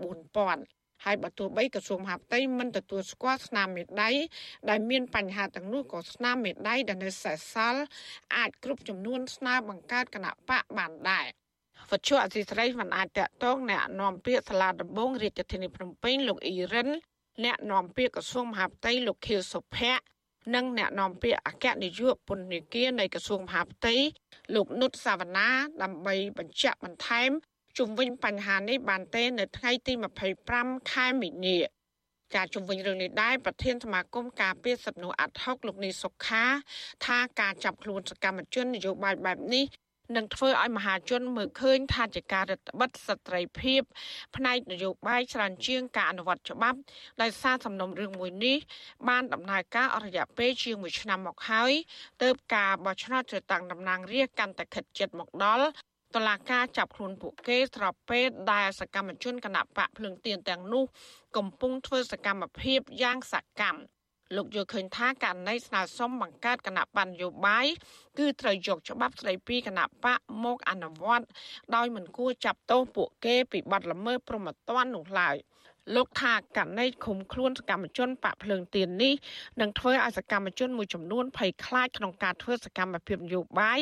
[0.47, 4.11] 4000ហើយបើទោះបីក្រសួងមហាផ្ទៃមិនទទួលស្គាល់ស្នាមមេដៃ
[4.71, 7.83] ដែលមានបញ្ហាទាំងនោះក៏ស្នាមមេដៃដែលនៅសេសសល់
[8.37, 11.29] អាចគ្រប់ចំនួនស្នើបង្កើតគណៈបកបានដែរ
[11.91, 16.89] វត្ថុអសីស្រីមិនអាចតកតងអ្នកនាំពាក្យសាលាដំបងរាជធានីភ្នំពេញលោកអ៊ីរិន
[17.45, 20.05] អ្នកនាំពាក្យក្រសួងមហាផ្ទៃលោកខៀវសុភ័ក្រ
[20.55, 23.95] និងអ្នកនាំពាក្យអគ្គនាយកពន្ធនាគារនៃក្រសួងមហាផ្ទៃ
[24.55, 25.49] លោកនុតសាវណ្ណា
[25.83, 27.31] ដើម្បីបញ្ជាក់បន្ថែម
[27.79, 29.93] ជុំវិញបញ្ហានេះបានទេនៅថ្ងៃទី
[30.43, 31.59] 25ខែមីនា
[32.35, 36.45] ចាជុំវិញរឿងនេះដែរប្រធានសមាគមការពារសិទ្ធិមនុស្សអាត់ហុកលោកនីសុខា
[37.07, 39.65] ថាការចាប់ខ្លួនសកម្មជននយោបាយបែបនេះ
[40.17, 43.81] នឹងធ្វើឲ្យមហាជនមើលឃើញថាជាការរដ្ឋបិទសិទ្ធិសេរីភាព
[44.37, 46.79] ផ្នែកនយោបាយច្រើនជាងការអនុវត្តច្បាប់
[47.23, 48.59] ដោយសារសំណុំរឿងមួយនេះ
[49.09, 51.73] បានដំណើរការអស់រយៈពេលជាង1ឆ្នាំមកហើយ
[52.23, 55.67] ទើបការបោះឆ្នោតជ្រើសតាំងតំណាងរាស្ត្រកាន់តែខិតជិតមកដល់
[56.17, 60.85] តឡាការចាប់ខ្លួនពួកគេស្របពេលដែលសកម្មជនគណៈបកភ្លើងទៀនទាំងនោះ
[61.37, 63.98] កំពុងធ្វើសកម្មភាពយ៉ាងសកម្ម
[64.37, 67.67] លោកយល់ឃើញថាករណីស្នើសុំបង្កើតគណៈបញ្ញយោបាយ
[68.19, 71.27] គឺត្រូវយកច្បាប់ស្តីពីគណៈបកមកអនុវត្ត
[71.75, 75.37] ដោយមិនគួរចាប់ទោសពួកគេពីបទល្មើសព្រហ្មទណ្ឌនោះឡើយ
[75.97, 79.15] លោកថាករណីឃុំខ្លួនសកម្មជនបកភ្លើងទៀននេះ
[79.61, 83.81] នឹងធ្វើឲ្យសកម្មជនមួយចំនួនភ័យខ្លាចក្នុងការធ្វើសកម្មភាពនយោបាយ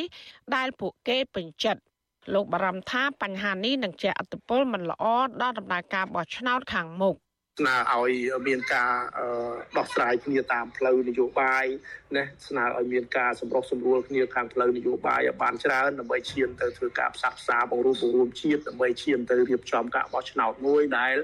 [0.55, 1.83] ដែលពួកគេពេញចិត្ត
[2.35, 5.05] លោកបារម្ភថាបញ្ហានេះនឹងជះឥទ្ធិពលមិនល្អ
[5.43, 7.17] ដល់ដំណើរការបោះឆ្នោតខាងមុខ
[7.59, 8.11] ស្នើឲ្យ
[8.49, 8.93] មានការ
[9.77, 11.65] ដោះស្រាយគ្នាតាមផ្លូវនយោបាយ
[12.17, 21.17] ណាស្នើឲ្យមានការសម្រុះសម្រួលគ្នាខាងផ្លូវនយោបាយឲ្យបានច្រើនដើម្បីឈានទៅធ្វើការផ្សះផ្សាបង្រួបបង្រួមជាតិដើម្បីឈានទៅរៀបចំការបោះឆ្នោតមួយដែល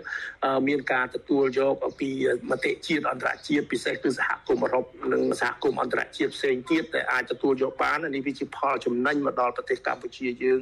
[0.69, 2.11] មានការទទួលយកពី
[2.51, 10.61] មតិជាតិអន្តរជាតិពិសេសគឺសហគមន៍អឺរ៉ុបនិងសហគមន៍អន្តរជាតិផ្សេងទៀតដែលអាចទទួលយកបាននេះវាជាផលចំណេញមកដល់ប្រទេសកម្ពុជាយើង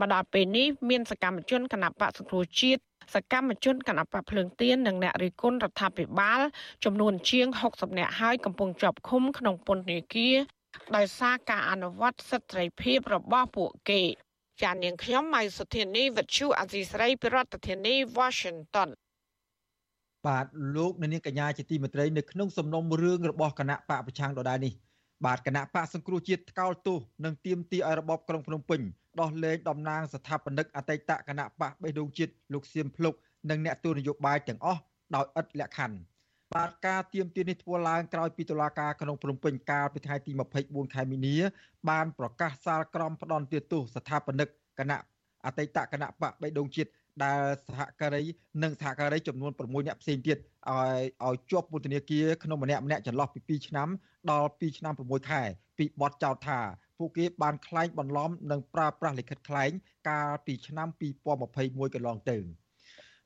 [0.00, 6.40] មកដល់ពេលនេះមានសកម្មជនគណបកសង្គ្រោះជាតិ សកម្មជនគណបកភ្លើងទៀននិងអ្នករិះគន់រដ្ឋាភិបាល
[6.84, 10.36] ចំនួនជាង60នាក់ហើយកំពុងជាប់ឃុំក្នុងពន្ធនាគារ
[10.96, 14.02] ដោយសារការអនុវត្តសិទ្ធិសេរីភាពរបស់ពួកគេ
[14.62, 18.88] ចាននាងខ្ញុំម៉ៃសុធានីវិទ្យុអសីស្រីប្រធានាធិបតី Washington
[20.26, 20.46] បាទ
[20.76, 24.72] លោកនាងកញ្ញាជាទីមេត្រីនៅក្នុងសំណុំរឿងរបស់គណៈបកប្រឆាំងដដែលនេះ
[25.24, 28.80] បាទគណៈបកសង្គ្រោះជាតិថ្កោលទោសនិងទាមទារឲ្យរបបក្រុងភ្នំពេញ
[29.20, 33.14] ដោះលែងតំណាងស្ថាបនិកអតីតគណៈបកបេះដូងជាតិលោកសៀមភ្លុក
[33.50, 34.80] និងអ្នកទូនយោបាយទាំងអស់
[35.14, 35.96] ដោយឥតលក្ខខណ្ឌ
[36.54, 40.32] បាទការទៀមទាននេះធ្វើឡើងក្រោយពីតុលាការក្នុងព្រំពេញកាលពីថ្ងៃទី
[40.62, 41.36] 24ខែមីនា
[41.90, 44.98] បានប្រកាសសាលក្រមផ្ដន់ទោសស្ថាបនិកគណៈ
[45.46, 46.90] អតីតគណៈបកបេះដូងជាតិ
[47.24, 48.22] ដែលសហការី
[48.62, 53.88] និងសហការីចំនួន6នាក់ផ្សេងទៀតឲ្យឲ្យជាប់ពន្ធនាគារក្នុងម្នាក់ម្នាក់ចន្លោះពី2ឆ្នាំ
[54.30, 55.42] ដល់2ឆ្នាំ6ខែ
[55.78, 56.60] ពីបទចោទថា
[56.98, 59.70] ពួកគេបានក្លែងបន្លំនិងប្រើប្រាស់លិខិតក្លែង
[60.08, 60.88] កាលពីឆ្នាំ
[61.40, 62.38] 2021កន្លងទៅ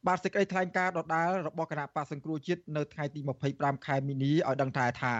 [0.06, 3.20] បាទសេចក្តីថ្លែងការណ៍ដដាលរបស់គណៈបកសង្គ្រោះជាតិនៅថ្ងៃទី
[3.52, 5.14] 25ខែមីនាឲ្យដឹងថាថា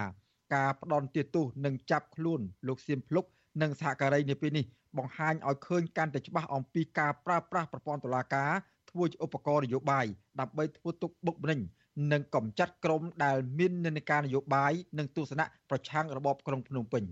[0.55, 3.24] ការផ្ដន់ទាទោសនិងចាប់ខ្លួនលោកសៀមភ្លុក
[3.62, 4.64] និងសហការីនាពេលនេះ
[4.99, 8.51] បង្ហាញឲ្យឃើញកាន់តែច្បាស់អំពីការប្រើប្រាស់ប្រព័ន្ធតុលាការ
[8.91, 10.07] ធ្វើជាឧបករណ៍នយោបាយ
[10.41, 11.61] ដើម្បីធ្វើទុកបុកម្នេញ
[12.13, 17.05] និងកំចាត់ក្រុមដែលមាននិន្នាការនយោបាយនិងទស្សនៈប្រឆាំងរបបក្រុងភ្នំពេញ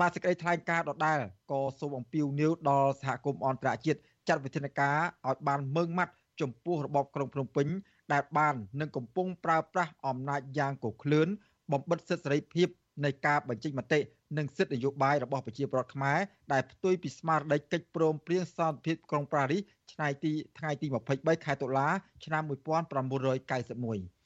[0.00, 1.18] បាទសេចក្តីថ្លែងការណ៍ដដាល
[1.52, 4.96] ក៏សូមអំពាវនាវដល់សហគមន៍អន្តរជាតិចាត់វិធានការ
[5.28, 7.66] ឲ្យបានម៉ឺងម៉ាត់ចំពោះរបបក្រុងភ្នំពេញ
[8.12, 11.28] ដែលបាននិងកំពុងប្រើប្រាស់អំណាចយ៉ាងកក្លឿន
[11.72, 12.68] បំបិទសិទ្ធិសេរីភាព
[13.04, 14.00] នៃការបញ្ចេញមតិ
[14.38, 16.18] និងសិទ្ធិនយោបាយរបស់ប្រជាពលរដ្ឋខ្មែរ
[16.52, 19.62] ដែលផ្ទុយពីស្មារតីកិច្ចព្រមព្រៀងសន្តិភាពក្រុងប៉ារីស
[19.92, 21.88] ថ្ងៃទីថ្ងៃទី23ខែតុលា
[22.24, 24.20] ឆ្នាំ1991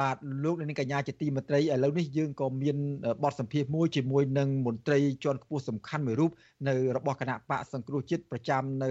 [0.00, 2.76] បាទលោកនាងកញ្ញាជាទីមេត្រីឥឡូវនេះយើងក៏មាន
[3.22, 6.30] បទសម្ភាសន៍មួយជាមួយនឹងមន្ត្រីជាន់ខ្ពស់សំខាន់មួយរូប
[6.68, 8.90] នៅរបស់គណៈបកសង្គ្រោះជាតិប្រចាំនៅ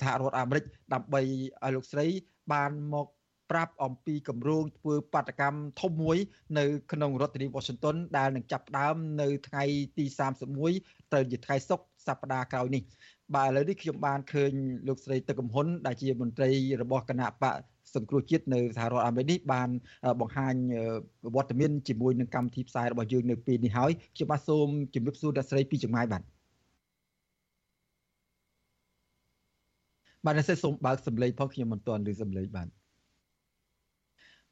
[0.00, 2.06] សហរដ្ឋអាមេរិកដើម្បីឲ្យលោកស្រី
[2.52, 3.06] បានមក
[3.52, 6.16] ប្រាប់អំពីគម្រោងធ្វើបាតកម្មធំមួយ
[6.58, 9.64] នៅក្នុងរដ្ឋធានី Washington ដែលនឹងចាប់ផ្ដើមនៅថ្ងៃ
[9.98, 10.04] ទី
[10.58, 12.82] 31ត្រូវជាថ្ងៃសុក្រសប្តាហ៍ក្រោយនេះ
[13.34, 14.52] បាទឥឡូវនេះខ្ញុំបានឃើញ
[14.88, 16.50] លោកស្រីទឹកកំហ៊ុនដែលជាមន្ត្រី
[16.82, 17.54] របស់គណៈបក
[17.94, 19.68] សង្គ្រោះជាតិនៅសហរដ្ឋអាមេរិកនេះបាន
[20.20, 20.54] បង្ហាញ
[21.36, 26.22] វត្តមានជាមួយនឹងកម្មវិធីផ្សាយរបស់យើងនៅពេលនេះហើយខ្ញុំបាទសូមជម្រាបសួរអ្នកស្រីពីចម្ងាយបាទ
[30.24, 32.81] បាទអ្នកស្រីសូមបើកសម្លេងផងខ្ញុំមិនទាន់ឮសម្លេងបាទ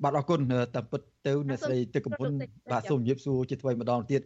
[0.02, 0.40] បាទអរគុណ
[0.76, 2.30] តាមពិតទៅអ្នកស្រីទឹកកំពុន
[2.72, 4.20] បាទសូមជម្រាបសួរជាថ្មីម្ដងទៀត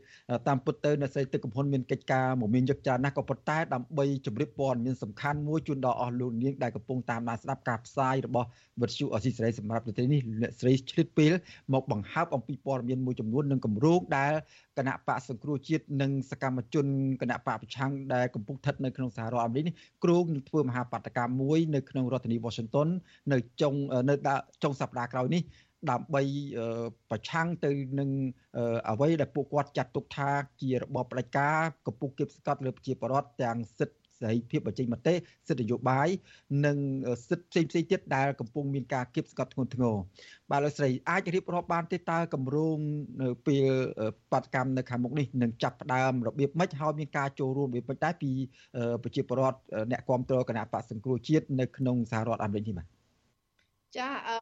[0.48, 8.48] តាមពិតទៅអ្នកស្រីទឹកកំពុនមានកិច្ចការមកមានយកចាណាស់ក៏ប៉ុន្តែដើម្បីជម្រាបព័ត៌មានសំខាន់មួយជូនដល់អស់លោកនាងដែលកំពុងតាមដានស្ដាប់ការផ្សាយរបស់
[8.82, 11.32] វិទ្យុអស៊ីសេរីសម្រាប់ប្រទេសនេះអ្នកស្រីឆ្លៀតពេល
[11.72, 14.32] មកបង្ហើបអំពីព័ត៌មានមួយចំនួននិងគម្រោងដែល
[14.78, 16.86] គណៈបកសង្គ្រោះជាតិនិងសកម្មជន
[17.22, 22.88] គណៈបកប្រឆាំងដែលកំពុងស្ថិតនៅក្នុងសហរដ្ឋអាមេរិកនេះគ្រោងនឹងធ្វើមហាបាតកម្មមួយនៅក្នុងរដ្ឋធានី Washington
[23.32, 23.74] នៅចុង
[24.10, 24.14] នៅ
[24.62, 25.42] ចុងសប្តាហ៍ក្រោយនេះ
[25.90, 26.22] ដើម្បី
[27.10, 28.10] ប្រឆាំងទៅនឹង
[28.90, 30.30] អ្វីដែលពួកគាត់ចាត់ទុកថា
[30.60, 35.14] ជារបបផ្ដាច់ការកំពុងគៀបសង្កត់លើប្រជាពលរដ្ឋទាំងសិទ្ធិសេរីភាពបញ្ចេញមតិ
[35.48, 36.08] សិទ្ធិនយោបាយ
[36.66, 36.76] និង
[37.28, 39.94] សិទ្ធិផ្សេងផ្សេងទៀតដែលកំពុងមានការគៀបសង្កត់ធ្ងន់ធ្ងរ
[40.50, 42.78] បាទលោកស្រីអាចរៀបរាប់បានទេតើកម្រង
[43.22, 43.66] នៅពេល
[44.32, 48.30] បដកម្មនៅខាងមុខនេះនឹងចាប់ផ្ដើមរបៀបម៉េចហើយមានការចូលរួមរបៀបម៉េចដែរពី
[49.02, 49.58] ប្រជាពលរដ្ឋ
[49.90, 52.86] អ្នកគ្រប់គ្រងគណៈបកសង្គ្រោះជាតិនៅក្នុងសហរដ្ឋអាមេរិកនេះបាទ
[53.96, 54.36] ចាអឺ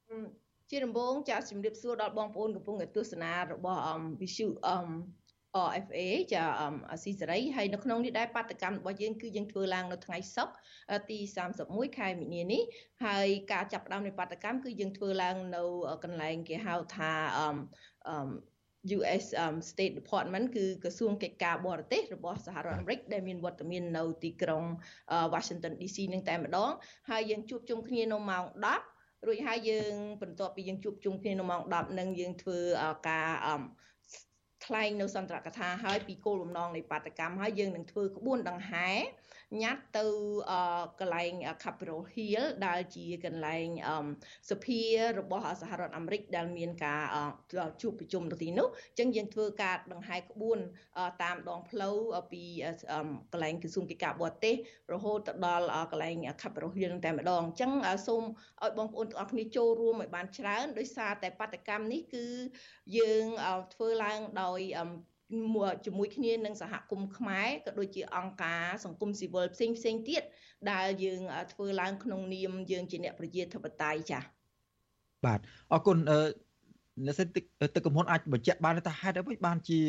[0.72, 3.80] ជាដំបូងចាជំរាបសួរដល់បងប្អូនកំពុងតែទស្សនារបស់
[4.20, 4.78] វិសុអឺ
[5.68, 6.00] RFA
[6.34, 6.44] ចា
[6.90, 10.52] អស៊ីសេរីហើយនៅក្នុងនេះដែរបដកម្មរបស់យើងគឺយើងធ្វើឡើងនៅថ្ងៃសុក្រ
[11.10, 11.18] ទី
[11.58, 12.62] 31ខែមីនានេះ
[13.04, 15.62] ហើយការចាប់ផ្ដើមនៃបដកម្មគឺយើងធ្វើឡើងនៅ
[16.04, 18.16] កន្លែងគេហៅថាអឺ
[18.98, 24.64] US um, State Department គឺក្រសួងកិច្ចការបរទេសរបស់សហរដ្ឋអាមេរិកដែលមានវត្តមាននៅទីក្រុង
[25.32, 26.70] Washington DC នឹងតែម្ដង
[27.10, 28.44] ហើយយើងជួបជុំគ្នានៅម៉ោង
[28.76, 28.91] 10
[29.26, 32.58] រួចហើយយើងបន្ទាប់ពីយើងជួបជុំគ្នានៅម៉ោង10នឹងយើងធ្វើ
[33.08, 33.28] ការ
[34.66, 38.88] ថ្លែងនៅសន្ទរកថាហើយពីគោលបំណងនៃបាតកម្មហើយយើងនឹងធ្វើក្បួនដង្ហែ
[39.60, 40.06] ញ៉ាត់ទៅ
[41.00, 41.32] កន្លែង
[41.64, 43.66] Capitol Hill ដែលជាកន្លែង
[44.50, 44.80] សភា
[45.20, 47.02] របស់សហរដ្ឋអាមេរិកដែលមានការ
[47.82, 50.58] ជួបប្រជុំនៅទីនោះអញ្ចឹងយើងធ្វើការដង្ហែក្បួន
[51.22, 51.96] តាមដងផ្លូវ
[52.32, 52.44] ពី
[53.32, 54.54] កន្លែងក្រសួងកិច្ចការបរទេស
[54.92, 57.72] រហូតទៅដល់កន្លែង Capitol Hill តែម្ដងអញ្ចឹង
[58.06, 58.22] សូម
[58.62, 62.26] ឲ្យបងប្អូនទាំងអស់គ្នាចូលរួមឲ្យបានច្រើនដោយសារតែបដកម្មនេះគឺ
[62.96, 63.24] យើង
[63.74, 64.60] ធ្វើឡើងដោយ
[65.84, 70.22] ជាមួយគ្នានឹងសហគមន៍ខ្មែរក៏ដូចជាអង្គការសង្គមស៊ីវិលផ្សេងផ្សេងទៀត
[70.70, 71.20] ដែលយើង
[71.52, 74.22] ធ្វើឡើងក្នុងនាមយើងជាអ្នកប្រជាធិបតេយ្យចា៎
[75.24, 75.40] បាទ
[75.72, 76.20] អរគុណអឺ
[77.06, 79.80] អ្នកសិនទឹកកំហ៊ុនអាចបញ្ជាក់បានថាហេតុអ្វីបានជា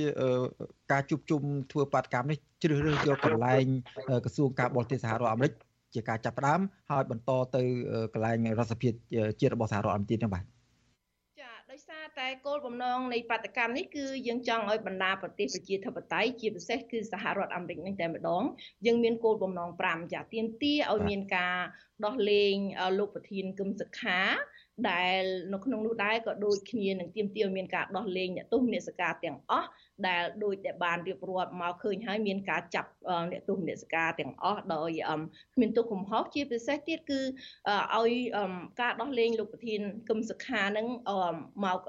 [0.92, 1.42] ការជួបជុំ
[1.72, 3.66] ធ្វើបាតកម្មនេះជ្រើសរើសយកកន្លែង
[4.24, 5.54] ក្រសួងការបរទេសសហរដ្ឋអាមេរិក
[5.94, 6.60] ជាការចាប់ផ្ដើម
[6.92, 7.64] ហើយបន្តទៅ
[8.14, 8.90] កន្លែងរដ្ឋសភា
[9.40, 10.44] ជាតិរបស់សហរដ្ឋអាមេរិកទៀតហ្នឹងបាទ
[12.20, 18.44] តែគោលបំណងនៃបដកម្មនេះគឺយើងចង់ឲ្យបណ្ដាប្រទេសប្រជាធិបតេយ្យជាពិសេសគឺសហរដ្ឋអាមេរិកនេះតែម្ដង
[18.86, 21.58] យើងមានគោលបំណង5ចាទៀនទាឲ្យមានការ
[22.06, 22.56] ដោះលែង
[22.98, 24.20] លោកប្រធានគឹមសុខា
[24.90, 25.22] ដែល
[25.54, 29.68] នៅក្នុងនោះដែរក៏ដូចគ្នានឹងទៀមទាមានការដោះលែងអ្នកទោសមនសិការទាំងអស់
[30.08, 32.90] ដែលដូចដែលបានរៀបរាប់មកឃើញហើយមានការចាប់
[33.32, 34.90] អ្នកទោសមនសិការទាំងអស់ដោយ
[35.54, 37.20] គ្មានទោសកំហុសជាពិសេសទៀតគឺ
[37.96, 38.12] ឲ្យ
[38.82, 40.88] ការដោះលែងលោកប្រធានគឹមសុខានឹង
[41.66, 41.80] មក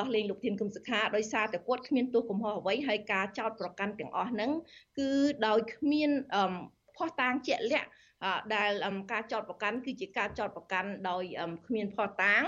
[0.00, 4.50] ដោះលែងលោកធានគឹមសុខាដោយសារតែគាត់គ្មានទោសកំហុសអ្វីហើយការចោទប្រកាន់ទាំងអស់ហ្នឹង
[4.98, 5.10] គឺ
[5.46, 6.10] ដោយគ្មាន
[6.96, 7.88] ភ័ស្តុតាងជាក់លាក់
[8.54, 8.70] ដែល
[9.12, 11.22] ការចោតប្រកាន់គឺជាការចោតប្រកាន់ដោយ
[11.66, 12.42] គ្មានភ័ស្តុតាង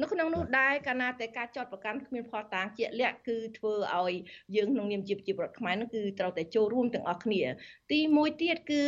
[0.00, 4.14] នៅក្នុងនោះដែរកាលណាតែការចោតប្រកាន់គ្មានភ័ស្តុតាងជាក់លាក់គឺធ្វើឲ្យ
[4.56, 7.42] យើងក្នុងនាមជាប្រជាពលរដ្ឋខ្មែរនោះគឺត្រូវតែចូលរួមទាំងអស់គ្នា
[7.92, 8.82] ទីមួយទៀតគឺ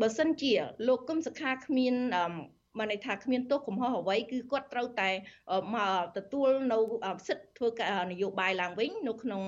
[0.00, 0.52] បើសិនជា
[0.88, 1.94] លោកគឹមសខាគ្មាន
[2.78, 5.10] បានន័យថាគ្មានទោសកំហុសអ្វីគឺគាត់ត្រូវតែ
[5.74, 6.78] មកទទួលនៅ
[7.28, 9.42] សិទ្ធិធ្វើការនយោបាយឡើងវិញនៅក្នុង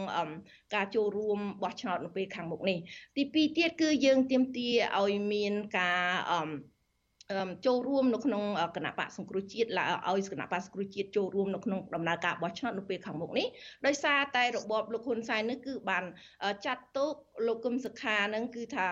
[0.75, 2.79] ការចូលរួមបោះឆ្នោតនៅពេលខាងមុខនេះ
[3.17, 6.03] ទី2ទៀតគឺយើងទាមទារឲ្យមានការ
[7.67, 8.43] ចូលរួមនៅក្នុង
[8.77, 13.47] គណៈបកសង្គ្រោះជាតិឲ្យគណៈបកសង្គ្រោះជាតិចូលរួមនៅក្នុងដំណើរការបោះឆ្នោតនៅពេលខាងមុខនេះ
[13.87, 16.05] ដោយសារតែរបបលោកហ៊ុនសែននេះគឺបាន
[16.67, 17.15] ចាត់ទុក
[17.47, 18.87] លោកគឹមសុខានឹងគឺថា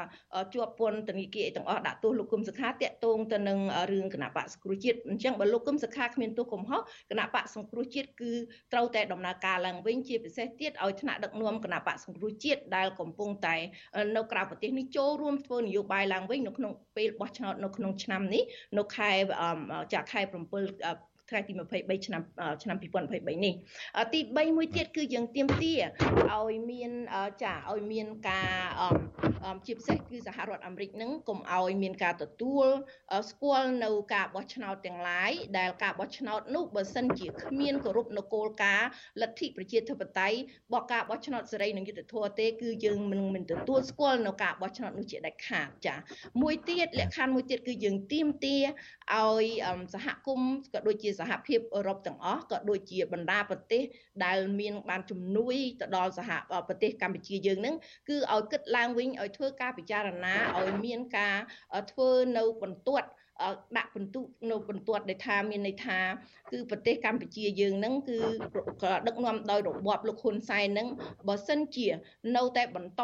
[0.54, 3.58] ជាប់ពន្ធនាគារទាំងអស់ដាក់ទោសលោកគឹមសុខាតាក់ទងទៅនឹង
[3.92, 6.80] រឿងគណៈបកសង្គ្រោះជាតិអញ្ចឹងបើលោកគឹមសុខាគ្មានទោសកំហុស
[7.10, 8.32] គណៈបកសង្គ្រោះជាតិគឺ
[8.72, 13.56] ត្រូវតែដំណើរការឡើងវិញជាពិសេសទៀតឲ្យថ្នាក់ដឹកនាំគណៈបកសង្គ្រោះជាតិដែលកំពុងតែ
[14.16, 18.42] នៅក្រៅប្រទេសនេះចូលរួមធ្វើនយោបាយឡើងវិញនៅក្នុងពេលបោះឆ្នោតនៅក្នុងឆ្នាំនេះ
[18.78, 19.10] នៅខែ
[19.94, 22.22] ចាខែ7 ថ្ងៃទី23ឆ្នាំ
[22.62, 23.54] ឆ្នាំ2023នេះ
[24.14, 25.74] ទី3មួយទៀតគឺយើងទៀមទា
[26.32, 26.92] ឲ្យមាន
[27.42, 28.56] ចាឲ្យមានការ
[29.66, 32.66] ជាពិសេសគឺសហរដ្ឋអាមេរិកនឹងកុំឲ្យមានការទទួល
[33.30, 38.88] ស្គាល់នៅការបោះឆ្នោតទាំងឡាយដែលការបោះឆ្នោតនោះបើសិនជាគ្មានគោរពនៅគោលការណ៍
[39.22, 40.36] លទ្ធិប្រជាធិបតេយ្យ
[40.72, 45.94] បកការបោះឆ្នោតសេរីនិងយុត្តិធម៌ទេគឺយើងមិនមិនទទួលស្គាល់នៅការបោះឆ្នោតនោះជាដាច់ខាតចា
[46.42, 48.56] មួយទៀតលក្ខខណ្ឌមួយទៀតគឺយើងទៀមទា
[49.14, 49.46] ឲ្យ
[49.94, 53.82] សហគមន៍ក៏ដូចជាសហភាពអឺរ៉ុបទាំងអស់ក៏ដូចជាបណ្ដាប្រទេស
[54.24, 56.30] ដែលមានបានជំនួយទៅដល់សហ
[56.68, 57.74] ប្រទេសកម្ពុជាយើងនឹង
[58.08, 61.36] គឺឲ្យគិតឡើងវិញឲ្យធ្វើការពិចារណាឲ្យមានការ
[61.92, 63.08] ធ្វើនៅបន្ទាត់
[63.76, 65.98] ដាក់បន្ទុកនៅបន្ទាត់ដែលថាមានន័យថា
[66.52, 68.18] គឺប្រទេសកម្ពុជាយើងហ្នឹងគឺ
[69.06, 70.88] ដឹកនាំដោយរបបលោកហ៊ុនសែនហ្នឹង
[71.28, 71.88] បើសិនជា
[72.36, 73.02] នៅតែបន្ត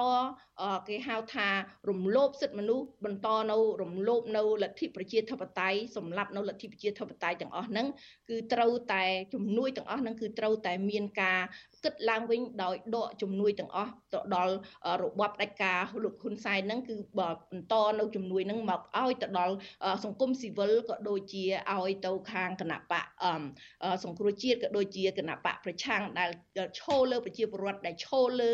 [0.88, 1.48] គេហៅថា
[1.90, 7.86] រំលោភសិទ្ធិមនុស្សបន្តនៅរំលោភនៅលទ្ធិប្រជាធិបតេយ្យសម្រាប់នៅលទ្ធិប្រជាធិបតេយ្យទាំងអស់ហ្នឹង
[8.28, 9.04] គឺត្រូវតែ
[9.34, 11.40] ជំនួយទាំងអស់ហ្នឹងគឺត្រូវតែមានការ
[11.84, 14.54] គិតឡើងវិញដោយដកជំនួយទាំងអស់ទៅដល់
[15.02, 17.22] របបផ្ដាច់ការលោកហ៊ុនសែនហ្នឹងគឺប
[17.58, 19.54] ន្តនៅជំនួយហ្នឹងមកឲ្យទៅដល់
[20.04, 23.06] សង្គមស៊ីវិលក៏ដូចជាឲ្យទៅខាងគណៈបក
[24.04, 26.30] សង្គ្រោះជាតិក៏ដូចជាគណៈបកប្រឆាំងដែល
[26.80, 28.52] ឈោលើប្រជាពលរដ្ឋដែលឈោលើ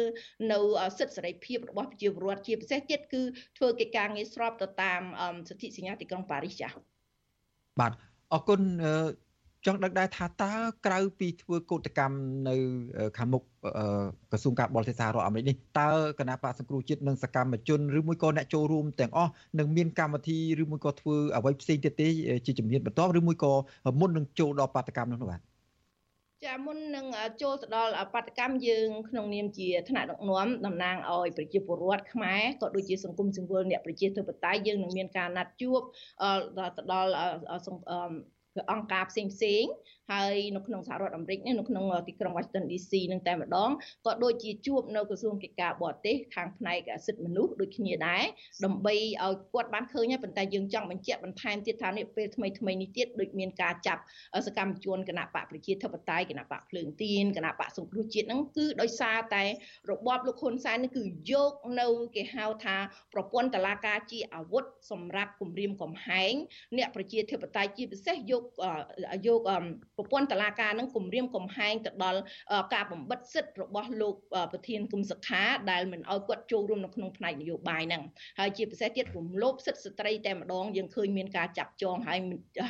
[0.53, 0.59] នៅ
[0.99, 3.23] សិទ្ធិសេរីភាពរបស់ប្រជាពលរដ្ឋជាពិសេសទៀតគឺ
[3.57, 5.03] ធ្វើកិច្ចការងារស្របទៅតាម
[5.49, 6.73] សិទ្ធិសញ្ញាទីក្រុងប៉ារីសចា៎
[7.81, 7.93] បាទ
[8.33, 8.61] អរគុណ
[9.67, 10.53] ចង់ដឹងដែរថាតើ
[10.87, 12.17] ក្រៅពីធ្វើកោតកម្ម
[12.49, 12.55] នៅ
[13.19, 13.43] ខាងមុខ
[14.31, 22.09] ក្រសួងការបរទេសសហរដ្ឋអាមេរិកនេះតើគណៈបកសង្គ្រោះជាតិនិងសកម្មជនឬមួយក៏អ្នកចូលរួមទាំងអស់នឹងមានកម្មវិធីឬមួយក៏ធ្វើអ្វីផ្សេងទៀតទេ
[22.47, 23.53] ជាជំនាញបន្តឬមួយក៏
[24.01, 25.41] មុននឹងចូលដល់បាតកម្មនោះបាទ
[26.45, 27.07] ចាមុននឹង
[27.43, 35.81] ចូលទៅដល់បដកម្មយើងក្នុងនាមជាថ្នាក់ដឹកនាំតំណាងឲ្យប្រជាពលរដ្ឋខ្មែរក៏ដូចជាសង្គមសង្គមអ្នកប្រជាធិបតេយ្យយើងនឹងមានការណាត់ជួប
[36.59, 37.11] ទៅដល់
[38.71, 39.65] អង្គការផ្សេងផ្សេង
[40.13, 43.71] ហើយនៅក្នុងសហរដ្ឋអាមេរិកនៅក្នុងទីក្រុង Washington DC នឹងតែម្ដង
[44.07, 48.25] ក៏ដូចជាជួបនៅក្រសួងកិច្ចការបរទេសខាងផ្នែកសិទ្ធិមនុស្សដូចគ្នាដែរ
[48.65, 54.03] ដើម្បីឲ្យគាត់បានឃើញហើយប៉ុន្តែយើងចង់បញ្ជាក់បន្ថែមទៀតថានេះពេលថ្មីថ្មីនេះទៀតដូចមានការចាប់
[54.47, 59.45] សកម្មជនគណៈបកប្រជាធិបតេយ្យគណៈបកភ្លើងទៀនគណៈបកសង្គ្រោះជាតិហ្នឹងគឺដោយសារតែ
[59.91, 62.77] របបលោកហ៊ុនសែននេះគឺយកនៅគេហៅថា
[63.13, 66.33] ប្រព័ន្ធតឡាការជាអាវុធសម្រាប់គម្រាមកំហែង
[66.77, 68.43] អ្នកប្រជាធិបតេយ្យជាពិសេសយក
[69.27, 69.41] យក
[69.97, 72.21] ប្រព័ន្ធតឡាការនឹងគម្រាមកំហែងទៅដល់
[72.75, 74.15] ការបំបិតសិទ្ធិរបស់លោក
[74.53, 78.03] ប្រធានគុំសខាដែលមិនអោយគាត់ចូលរួមនៅក្នុងផ្នែកនយោបាយហ្នឹង
[78.39, 82.19] ហើយជាពិសេសទៀតរំលោភសិទ្ធិស្ត្រីតែម្ដងយើងឃើញមានការចាប់ចងហើយ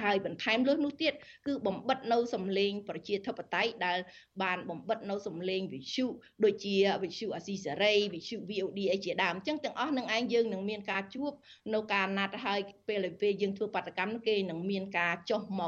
[0.02, 1.12] ហើយបន្ថែមលើសនោះទៀត
[1.46, 3.98] គឺបំបិតនៅសម្លេងប្រជាធិបតេយ្យដែល
[4.42, 6.06] បានបំបិតនៅសម្លេងវិទ្យុ
[6.44, 11.32] ដូចជាវិទ្យុអាស៊ីសេរីវិទ្យុ VOD អីជាដើមអញ្ចឹងទាំងអស់នឹងឯងយើងនឹងមានការជួប
[11.74, 15.62] នៅការណាត់ហើយពេលពេលយើងធ្វើបាតកម្មគេនឹងមានការចុះម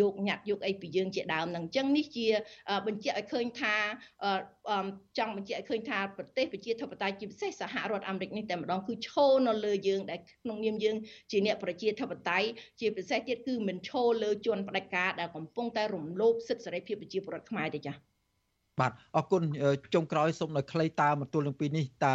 [0.00, 2.28] យកញត្តិយកអីពីយើងជាដើមនឹងអញ្ចឹងនេះជា
[2.86, 3.74] បញ្ជាក់ឲ្យឃើញថា
[5.18, 10.96] ចង់បញ្ជាក់ឲ្យឃើញថាប្រទេសប្រជាធិបតេយ្យជាពិសេសសហរដ្ឋអាមេរិកនេះតែម្ដងគឺឈរនៅលើយើងដែលក្នុងនាមយើង
[11.30, 12.48] ជាអ្នកប្រជាធិបតេយ្យ
[12.80, 18.15] ជាពិសេសទៀតគឺមិនឈរលើជនផ្ដាច់ការដែលកំពុងតែរំលោភសិទ្ធិសេរីភាពប្រជាពលរដ្ឋខ្មែរទេចា៎
[18.80, 19.42] បាទអរគុណ
[19.94, 22.14] ចុងក្រោយសូមឲ្យខ្លីតើមកទល់នឹងពីនេះតើ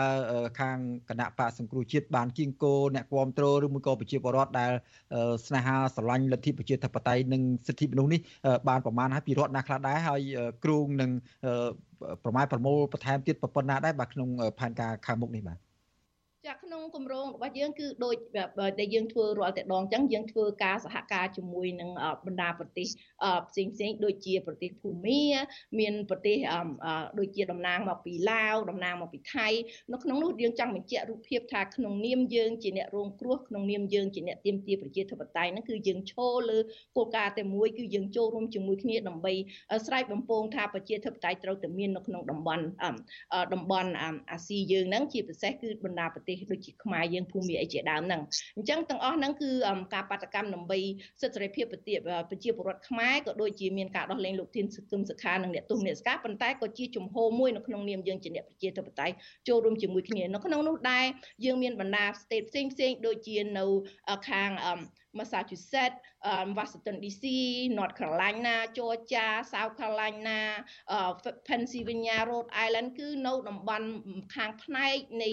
[0.60, 0.78] ខាង
[1.10, 4.72] គណៈបកសង្គ្រោះជាតិបានគៀងគោអ្នកគ្រប់គ្រងឬមួយក៏ប្រជាពលរដ្ឋដែល
[5.46, 8.22] ស្នេហាស្រឡាញ់លទ្ធិប្រជាធិបតេយ្យនិងសិទ្ធិមនុស្សនេះ
[8.70, 10.22] បានប្រមាណហើយពីរដ្ឋណាខ្លះដែរហើយ
[10.64, 11.12] គ្រូងនឹង
[12.24, 15.71] ប្រមាណប្រមូលបន្ថែមទៀតប៉ុណ្ណាដែរបាទក្នុងផែនការខាងមុខនេះបាទ
[16.48, 18.16] ចាក្នុងគម្រោងរបស់យើងគឺដូច
[18.80, 21.90] ដែលយើងធ្វើរាល់តែដងអញ្ចឹងយើងធ្វើការសហការជាមួយនឹង
[22.26, 22.88] បណ្ដាប្រទេស
[23.50, 25.24] ផ្សេងផ្សេងដូចជាប្រទេសភូមា
[25.80, 26.38] មានប្រទេស
[27.20, 29.48] ដូចជាតំណាងមកពីឡាវតំណាងមកពីថៃ
[29.92, 36.60] នៅក្នុងនោះយើងចង់បញ្ជាក់រូបភាពថាក្នុងនាមយើងជាអ្នករងគ្រោះក្នុងនាមយើងជាអ្នកទាមទារប្រជាធិបតេយ្យហ្នឹងគឺយើងឈរលើ
[36.98, 39.34] គោលការណ៍តែមួយគឺយើងចូលរួមជាមួយគ្នាដើម្បី
[39.86, 42.64] ស្រែកបំពងថាប្រជាធិបតេយ្យត្រូវតែមាននៅក្នុងតំបន់
[43.54, 43.90] តំបន់
[44.32, 48.22] អាស៊ីយើងហ្នឹងជាពិសេសគឺបណ្ដាប្រទេសទេសដូចជាខ្មែរយើងភូមិអីជាដើមហ្នឹង
[48.58, 49.50] អញ្ចឹងទាំងអស់ហ្នឹងគឺ
[49.94, 50.80] ការបាតកម្មដើម្បី
[51.22, 51.82] សិទ្ធិសេរីភាពប្រ
[52.44, 59.14] ជាពលរដ្ឋខ្មែរក៏ដូចជាមានការដោះលែងលោកធានសឹមសុខានិងអ្នកទោសអ្នកស្កាប៉ុន្តែក៏ជាជំហរមួយនៅក្នុងនាមយើងជាអ្នកប្រជាធិបតេយ្យ
[59.48, 61.06] ចូលរួមជាមួយគ្នានៅក្នុងនោះដែរ
[61.46, 63.66] យើងមានបណ្ដា state ផ្សេងផ្សេងដូចជានៅ
[64.30, 64.52] ខាង
[65.18, 65.98] Massachusetts
[66.58, 67.24] Washington DC
[67.78, 70.40] North Carolina Georgia South Carolina
[71.48, 73.88] Pennsylvania Rhode Island គឺនៅតំបន់
[74.36, 75.30] ខាងផ្នែកនៃ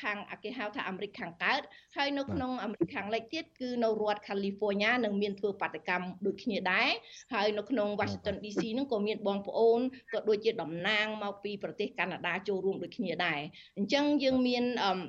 [0.00, 1.62] ខាងគេហៅថាអាមេរិកខាងកើត
[1.96, 6.88] ហើយនៅក្នុងអាមេរិកខាងលិចទៀតគឺនៅរដ្ឋ California នឹងមានធ្វើបាតកម្មដូចគ្នាដែរ
[7.34, 9.80] ហើយនៅក្នុង Washington DC នឹងក៏មានបងប្អូន
[10.12, 13.40] ក៏ដូចជាតំណាងមកពីប្រទេសកាណាដាចូលរួមដូចគ្នាដែរ
[13.78, 14.64] អញ្ចឹងយើងមាន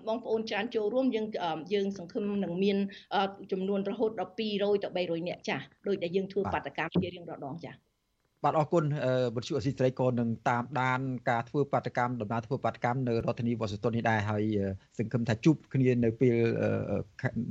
[0.08, 1.28] បងប្អូនច្រើនចូលរួមយើង
[1.74, 2.78] យើងសង្ឃឹមនឹងមាន
[3.52, 7.78] ចំចំនួនរហូតដល់200ទៅ300នាក់ចាស់ដោយដែលយើងធ្វើបាតកម្មជារៀងរាល់ដងចាស់
[8.44, 8.84] បាទអរគុណ
[9.36, 11.00] បុត្រអស៊ីស្រីក៏នឹងតាមដាន
[11.30, 14.44] ការធ្វើបាតកម្មដំណើរធ្វើបាតកម្មនៅរដ្ឋធានីវ៉ាស៊ីនតោននេះដែរហើយ
[14.98, 16.36] សង្ឃឹមថាជួបគ្នានៅពេល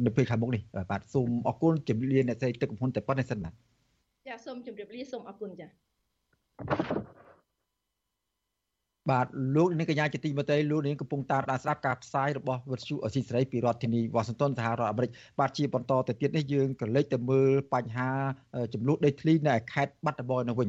[0.07, 3.53] នៅពេលខាងមុខនេះបាទសូមអរគុណជំរាបលាអ្នកស្រីទឹកកំពុនតែប៉ុណ្្នេះសិនបាទ
[4.29, 5.69] ចាសូមជម្រាបលាសូមអរគុណចា
[9.11, 18.11] បាទលោកនាងកញ្ញាជាទីមេត្រីលោកនាងកំពុងតាមដានស្ដាប់ការផ្សាយរបស់វិទ្យុអស៊ីសេរីពីរដ្ឋធានីវ៉ាស៊ីនតោនសហរដ្ឋអាមេរិកបាទជាបន្តទៅទៀតនេះយើងក៏លេចទៅមើលបញ្ហា
[18.75, 20.69] ចំនួនដីធ្លីនៅខេត្តបាត់ដំបងនៅវិញ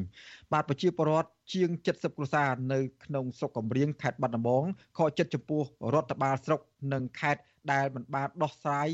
[0.54, 4.64] បាទប្រជាពលរដ្ឋជាង70គ្រួសារនៅក្នុងស្រុកកំរៀងខេត្តបាត់ដំបង
[4.98, 5.62] ខកចិត្តចំពោះ
[5.94, 6.60] រដ្ឋបាលស្រុក
[6.94, 7.42] និងខេត្ត
[7.74, 8.90] ដែលមិនបានដោះស្រាយ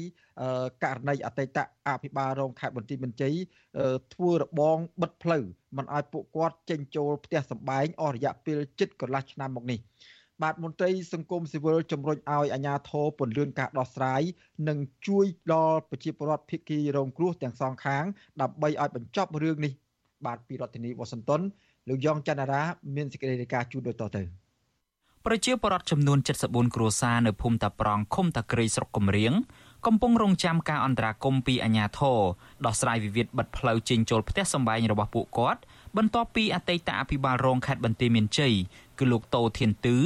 [0.84, 1.58] ករណីអតីត
[1.88, 3.36] អភិបាលរងខេត្តបន្ទាយមានជ័យ
[4.14, 5.44] ធ្វើរបងបិទផ្លូវ
[5.78, 9.80] មិនឲ្យពួកគាត់ចេញចូលផ្ទះសម្បែងអស់រយៈពេលជិតកន្លះឆ្នាំមកនេះ
[10.44, 14.22] បាទមន្ត្រីសង្គមស៊ីវិលជំរុញឲ្យអាជ្ញាធរពន្យាការដោះស្រាយ
[14.68, 18.04] និងជួយដល់ប្រជាពលរដ្ឋភៀកគីរងគ្រោះទាំងសងខាង
[18.42, 19.74] ដើម្បីឲ្យបញ្ចប់រឿងនេះ
[20.26, 21.42] បាទពីរដ្ឋធានីវ៉ាស៊ីនតោន
[21.90, 22.62] លោកយ៉ងច័ន្ទរា
[22.96, 24.45] មានសេចក្តីរាយការណ៍ជូនដូចតទៅ
[25.30, 29.34] ប្រជាពលរដ្ឋចំនួន74គ្រួសារនៅភូមិតាប្រងឃុំតាក្រីស្រុកកំរៀង
[29.86, 32.20] កំពុងរងចាំការអន្តរាគមន៍ពីអាជ្ញាធរ
[32.66, 35.62] ដោះស្រាយវិវាទបិទផ្លូវចេញចូលផ្ទះសម្បែងរបស់ពួកគាត់
[35.98, 38.54] បន្ទាប់ពីអតីតអភិបាលរងខេត្តបន្ទាយមានជ័យ
[39.00, 39.98] គឺលោកតូធានទឺ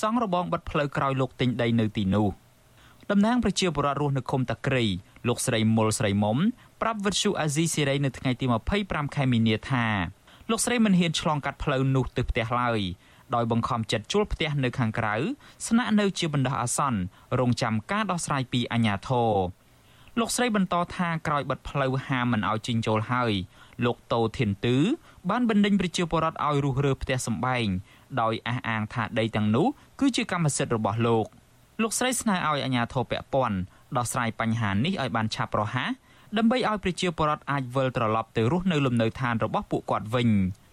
[0.00, 2.28] សង់របងបិទផ្លូវក្រោយលោកទិញដីនៅទីនោះ
[3.10, 4.84] តំណាងប្រជាពលរដ្ឋរស់នៅឃុំតាក្រី
[5.28, 6.38] លោកស្រីមុលស្រីមុំ
[6.82, 8.46] ប្រាប់វិទ្យុអាស៊ីសេរីនៅថ្ងៃទី
[8.80, 9.86] 25ខែមីនាថា
[10.50, 12.80] លោកស្រីមិនហ៊ានឆ្លងកាត់ផ្លូវនោះទៅផ្ទះឡើយ
[13.34, 15.14] ដោយបង្ខំចិត្តជួលផ្ទះនៅខាងក្រៅ
[15.66, 17.00] ស្នាក់នៅជាបណ្ដោះអាសន្ន
[17.40, 19.32] រងចាំការដោះស្រាយពីអាជ្ញាធរ
[20.18, 23.32] លោកស្រីបន្តថាក្រោយបិទផ្លូវហាមមិនឲ្យជិញ្ចូលហើយ
[23.84, 24.76] លោកតូធានទឺ
[25.30, 27.66] បានបណ្ដេញប្រជាពលរដ្ឋឲ្យរុះរើផ្ទះសម្បែង
[28.20, 29.66] ដោយអះអាងថាដីទាំងនោះ
[30.00, 31.26] គឺជាកម្មសិទ្ធិរបស់លោក
[31.82, 33.58] លោកស្រីស្នើឲ្យអាជ្ញាធរពាក់ព័ន្ធ
[33.96, 35.90] ដោះស្រាយបញ្ហានេះឲ្យបានឆាប់រហ័ស
[36.38, 40.28] ដើម្បីឲ្យប្រជាពលរដ្ឋអាចវិលត្រឡប់ទៅរស់នៅលំនៅឋានរបស់ពួកគាត់វិញ។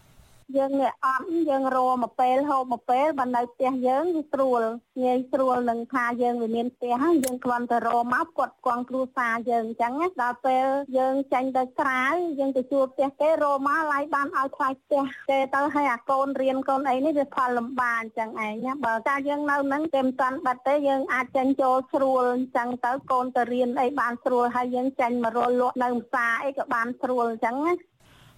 [0.58, 4.62] យើងអ្នកអត់យើងរមកពេលហូបមកពេលបើនៅផ្ទះយើងវាស្រួល
[5.04, 10.66] ងាយស្រួលនឹងថាយើងវាមានផ្ទះហើយយើងគ្រាន់តែរមកគាត់គង់គ្រួសារយើងអញ្ចឹងដល់ពេល
[10.98, 12.04] យើងចាញ់ទៅក្រៅ
[12.40, 27.74] យើងទៅជួបផ្ទះគេរមកឡាយបានឲ្យថ្លៃផ្ទះគេទៅឲ្យអាកូនរៀនកូនអីនេះវាផលលំបាកអញ្ចឹងឯងណាបើតែយើងនៅហ្នឹងគេមិនតាន់បាត់ទេយើងអាចចាញ់ចូលស្រួលអញ្ចឹងទៅកូនទៅរៀនអីបានស្រួលហើយយើងចាញ់មករលលក់នៅផ្សារអីក៏បានស្រួលអញ្ចឹងណា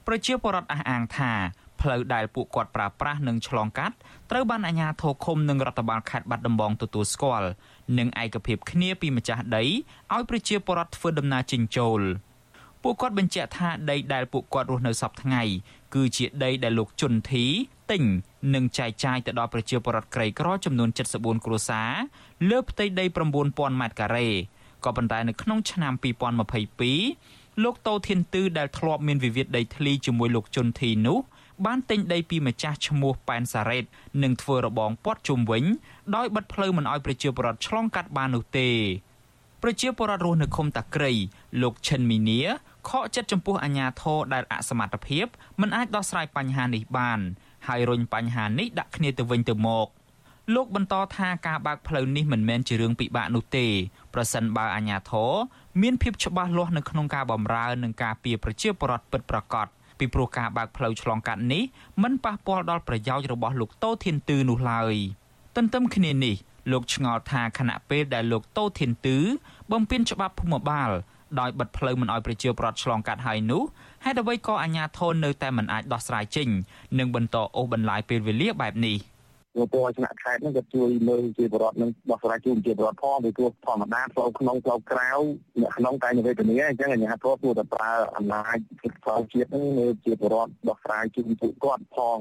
[0.07, 1.31] ប្រជាពលរដ្ឋអះអាងថា
[1.81, 3.95] ផ្លូវដែលពួកគាត់ប្រើប្រាស់និងឆ្លងកាត់
[4.31, 7.49] ត្រូវបានអាជ្ញាធរឃុំនិងរដ្ឋបាលខេត្តបាត់ដំបងទទួលស្គាល់
[7.97, 9.63] និងឯកភាពគ្នាពីម្ចាស់ដី
[10.13, 12.01] ឲ្យប្រជាពលរដ្ឋធ្វើដំណើរចេញចូល
[12.83, 15.43] ពួកគាត់បញ្ជាក់ថាដីដែលពួកគាត់រស់នៅសពថ្ងៃ
[15.95, 17.45] គឺជាដីដែលលោកជុនធី
[17.91, 18.03] ទិញ
[18.55, 21.91] និងចែកចាយទៅដល់ប្រជាពលរដ្ឋក្រីក្រចំនួន74គ្រួសារ
[22.49, 23.05] លើផ្ទៃដី
[23.41, 24.27] 9000ម៉ែត្រការ៉េ
[24.85, 25.93] ក៏ប៉ុន្តែនៅក្នុងឆ្នាំ
[26.79, 31.19] 2022លោកតូធានទឺដែលធ្លាប់មានវិវាទដីធ្លីជាមួយលោកជុនធីនោះ
[31.65, 33.83] បានទិញដីពីម្ចាស់ឈ្មោះប៉ែនសារ៉េត
[34.23, 35.63] និងធ្វើរបងព័ទ្ធជុំវិញ
[36.15, 38.69] ដោយបិទផ្លូវមិនឲ្យប្រជាពលរដ្ឋឆ្លងកាត់បាននោះទេ
[39.63, 41.13] ប្រជាពលរដ្ឋរស់នៅឃុំតាក្រី
[41.61, 42.39] លោកឈិនមីនី
[42.89, 45.25] ខកចិត្តចំពោះអាញាធរដែលអសមត្ថភាព
[45.61, 47.19] មិនអាចដោះស្រាយបញ្ហានេះបាន
[47.67, 49.87] ហើយរុញបញ្ហានេះដាក់គ្នាទៅវិញទៅមក
[50.55, 53.67] លោកបន្តថាការបើកផ្លូវនេះមិនមែនជារឿងពិបាកនោះទេ
[54.13, 55.31] ប្រសិនបើអាជ្ញាធរ
[55.81, 59.67] មានភាពច្បាស់លាស់នៅក្នុងការបម្រើនិងការពារប្រជាពលរដ្ឋពិតប្រាកដ
[59.99, 61.63] ពីព្រោះការបើកផ្លូវឆ្លងកាត់នេះ
[62.03, 64.95] មិនប៉ះពាល់ដល់ប្រយោជន៍របស់លោកតូធានទឺនោះឡើយ
[65.55, 66.35] ទន្ទឹមគ្នានេះ
[66.71, 69.17] លោកឆ្ងល់ថាខណៈពេលដែលលោកតូធានទឺ
[69.71, 70.91] បំពេញច្បាប់ភូមិបាល
[71.39, 73.63] ដោយបិទផ្លូវមិនឲ្យប្រជាពលរដ្ឋឆ្លងកាត់ហើយនោះ
[74.05, 76.47] ហេតុអ្វីក៏អាជ្ញាធរនៅតែមិនអាចដោះស្រាយចេញ
[76.99, 78.97] និងបន្តអូសបន្លាយពេលវេលាបែបនេះ។
[79.55, 85.09] ព្រោះពណ៌ឆ្នាក់ខេត្តហ្នឹងក៏ជួយមើលជាបរដ្ឋនឹងបោះស្រាយជូនជាបរដ្ឋផងពីព្រោះធម្មតាផ្លូវក្នុងផ្លូវក្រៅ
[85.61, 88.57] អ្នកក្នុងតែនិវេទនីអញ្ចឹងអាជ្ញាធរគួរតែប្រើអំណាច
[89.03, 92.19] ផ្លូវជាតិហ្នឹងមើលជាបរដ្ឋបោះស្រាយជូនពួកគាត់ផង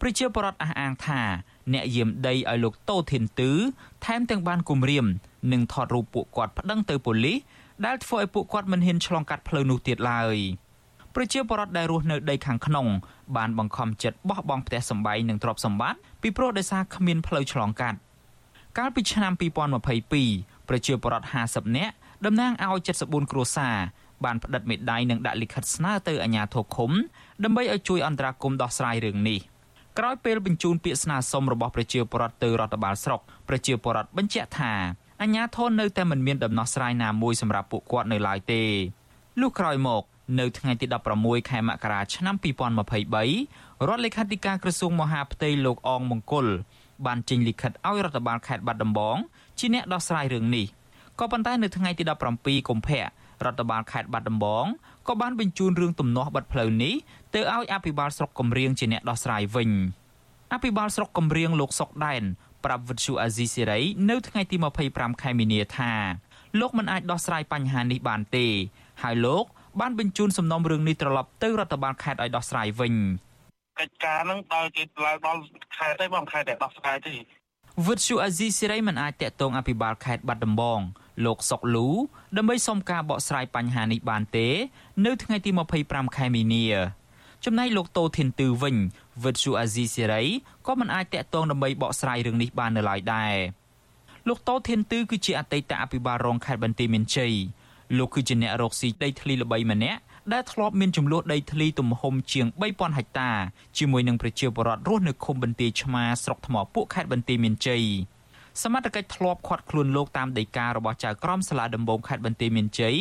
[0.00, 1.20] ប្រជាពលរដ្ឋអះអាងថា
[1.74, 3.50] អ្នកយាមដីឲ្យលោកតូធានទឺ
[4.06, 5.06] ថែមទាំងបានគំរាម
[5.52, 7.38] និងថតរូបពួកគាត់ប្តឹងទៅប៉ូលីស
[7.86, 10.36] ដែលធ្វើឲ្យពួកគាត់មិនហ៊ានឆ្លងកាត់ផ្លូវនោះទៀតឡើយ
[11.18, 12.86] ប្រជាពលរដ្ឋដែលរស់នៅដីខាងក្នុង
[13.36, 17.98] បានបង្ខំចិត្តបោះបង់ផ្ទះសម្បែងនិងទ្រព្យសម្បត្តិពីព្រោះដោយសារគ្មានផ្លូវឆ្លងកាត់
[18.78, 19.32] កាលពីឆ្នាំ
[20.00, 21.94] 2022ប្រជាពលរដ្ឋ50នាក់
[22.26, 23.76] តំណាងឲ្យ74គ្រួសារ
[24.24, 26.90] បានផ្តិតមេដាយនិងដាក់លិខិតស្នើទៅអាជ្ញាធរឃុំ
[27.44, 29.40] ដើម្បីឲ្យជួយអន្តរាគមន៍ដោះស្រាយរឿងនេះ
[29.98, 34.72] ក្រោយពេលបញ្ជូនពាក្យស្នើសុំរបស់ប្រជាពលរដ្ឋទៅរដ្ឋបាលស្រុកប្រជាពលរដ្ឋបញ្ជាក់ថា
[35.22, 38.62] អាជ្ញាធរនៅតែមិនមានដំណោះស្រាយណាមួយសម្រាប់ពួកគាត់នៅឡើយទេ
[39.40, 40.04] លុះក្រោយមក
[40.38, 40.86] នៅថ្ងៃទី
[41.18, 46.46] 16ខែមករាឆ្នាំ2023រដ្ឋលេខាធិការក្រសួងមហាផ្ទៃលោកអងមង្គល
[47.06, 49.16] បានចេញលិខិតឲ្យរដ្ឋបាលខេត្តបាត់ដំបង
[49.58, 50.66] ជាអ្នកដោះស្រាយរឿងនេះ
[51.20, 52.04] ក៏ប៉ុន្តែនៅថ្ងៃទី
[52.36, 53.04] 17កុម្ភៈរ
[53.44, 54.66] រដ្ឋបាលខេត្តបាត់ដំបង
[55.08, 56.94] ក៏បានបញ្ជូនរឿងទំនាស់បិទផ្លូវនេះ
[57.34, 59.70] ទៅឲ្យអភិបាលស្រុកកំរៀងជាអ្នកដោះស្រាយវិញ
[60.52, 62.22] អភិបាលស្រុកកំរៀងលោកសុកដែន
[62.64, 64.56] ប្រាប់វិទ្យុអាស៊ីសេរីនៅថ្ងៃទី
[64.88, 65.92] 25ខែមីនាថា
[66.60, 68.46] លោកមិនអាចដោះស្រាយបញ្ហានេះបានទេ
[69.02, 69.44] ហើយលោក
[69.80, 72.94] បានបញ្ជូនសំណុំរឿងនេះត្រឡប់ទៅរដ្ឋបាលខេត្តឲ្យដោះស្រាយវិញ
[73.80, 75.40] កិច្ចការហ្នឹងដល់គេឡើងដល់
[75.76, 77.14] ខេត្តទេបងខេត្តតែដោះស្រាយទេ
[77.86, 80.80] វិទ្យុអាស៊ីសេរីមិនអាចតាក់ទងអភិបាលខេត្តបាត់ដំបង
[81.24, 81.88] លោកសុកលូ
[82.36, 84.48] ដើម្បីសុំការបកស្រាយបញ្ហានេះបានទេ
[85.06, 85.50] នៅថ្ងៃទី
[85.82, 86.64] 25ខែមីនា
[87.44, 88.76] ចំណែកលោកតូធីនទឺវិញ
[89.24, 90.22] វិទ្យុអាស៊ីសេរី
[90.66, 93.34] ក៏មិនអាចតាក់ទងដើម្បីបកស្រាយរឿងនេះបាននៅឡើយដែរ
[94.28, 97.34] លោកតូធីនទឺគឺជាអតីតអភិបាលរងខេត្តបន្ទាយមានជ័យ
[97.98, 100.00] លោកគឺជាអ្នករកស៊ីដីធ្លីល្បីម្នាក់
[100.32, 103.30] ដែលធ្លាប់មានចំនួនដីធ្លីទំហំជាង3000ហិកតា
[103.78, 107.84] ជាមួយនឹងប្រជាពលរដ្ឋរស់នៅឃុំបន្ទាយឆ្មាស្រុកថ្មពួកខេត្តបន្ទាយមានជ័យ
[108.62, 112.96] សមត្ថកិច្ចធ្លាប់ឃាត់ខ្លួនលោកតាមដីការបស់ចៅក្រមសាលាដំបងខេត្តបន្ទាយមានជ័យ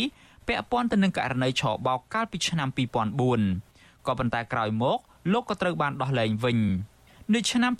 [0.47, 2.69] ពាក់ព័ន្ធទៅនឹងករណីឆបោកកាលពីឆ្នាំ
[3.37, 4.99] 2004ក៏ប៉ុន្តែក្រោយមក
[5.33, 6.59] លោកក៏ត្រូវបានដោះលែងវិញ
[7.33, 7.71] នៅឆ្នាំ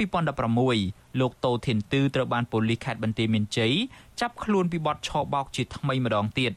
[0.55, 3.73] 2016លោកតូធីនទឺត្រូវបានប៉ូលីសខេត្តបន្ទាយមានជ័យ
[4.19, 6.51] ចាប់ខ្លួនពីបទឆបោកជាថ្មីម្ដងទៀត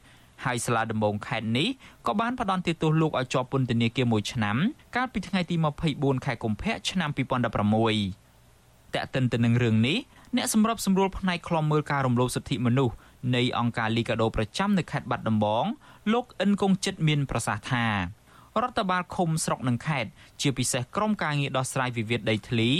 [0.45, 1.69] ហើយសាលាដំបងខេត្តនេះ
[2.07, 4.57] ក៏បានផ្ដន្ទាទោសលោកឲ្យជាប់ពន្ធនាគារ1ឆ្នាំ
[4.97, 5.57] កាលពីថ្ងៃទី
[5.91, 9.99] 24ខែកុម្ភៈឆ្នាំ2016តែកតិនទៅនឹងរឿងនេះ
[10.37, 12.95] អ្នកសម្របសម្រួលផ្នែកខ្លំមើលការរំលោភសិទ្ធិមនុស្ស
[13.37, 15.65] នៃអង្គការលីកាដូប្រចាំនៅខេត្តបាត់ដំបង
[16.13, 17.87] លោកអិនគង់ចិត្តមានប្រសាសន៍ថា
[18.63, 20.11] រដ្ឋបាលឃុំស្រុកនិងខេត្ត
[20.41, 22.71] ជាពិសេសក្រុមការងារដោះស្រាយវិវាទដីធ្លី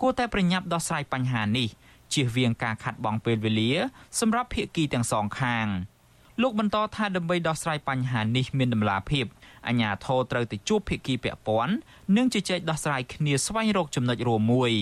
[0.00, 1.68] គួរតែប្រញាប់ដោះស្រាយបញ្ហានេះ
[2.12, 3.72] ជៀសវាងការខាត់បងពេលវេលា
[4.20, 5.66] សម្រាប់ភាគីទាំងសងខាង។
[6.42, 9.24] លោកបន្តថាដើម្បីដោះស្រាយបញ្ហានេះមានដំណាភាព
[9.66, 11.74] អាជ្ញាធរត្រូវទៅជួបភាគីពាក់ព័ន្ធ
[12.16, 14.72] និងជជែកដោះស្រាយគ្នាស្វែងរកចំណុចរួមមួយ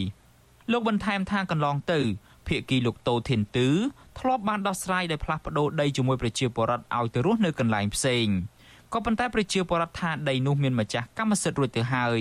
[0.73, 2.01] លោកបន្ថែមថាកន្លងទៅ
[2.47, 3.69] ភាគីលោកតូធីនទឺ
[4.19, 8.27] ធ្លាប់បានដោះស្រាយដោយផ្លាស់ប្ដូរដីជាមួយប្រជាពលរដ្ឋឲ្យទៅរស់នៅកន្លែងផ្សេង
[8.93, 12.21] ក៏ប៉ុន្តែប្រជាពលរដ្ឋថាដីនោះមានម្ចាស់កម្មសិទ្ធិរួចទៅហើយ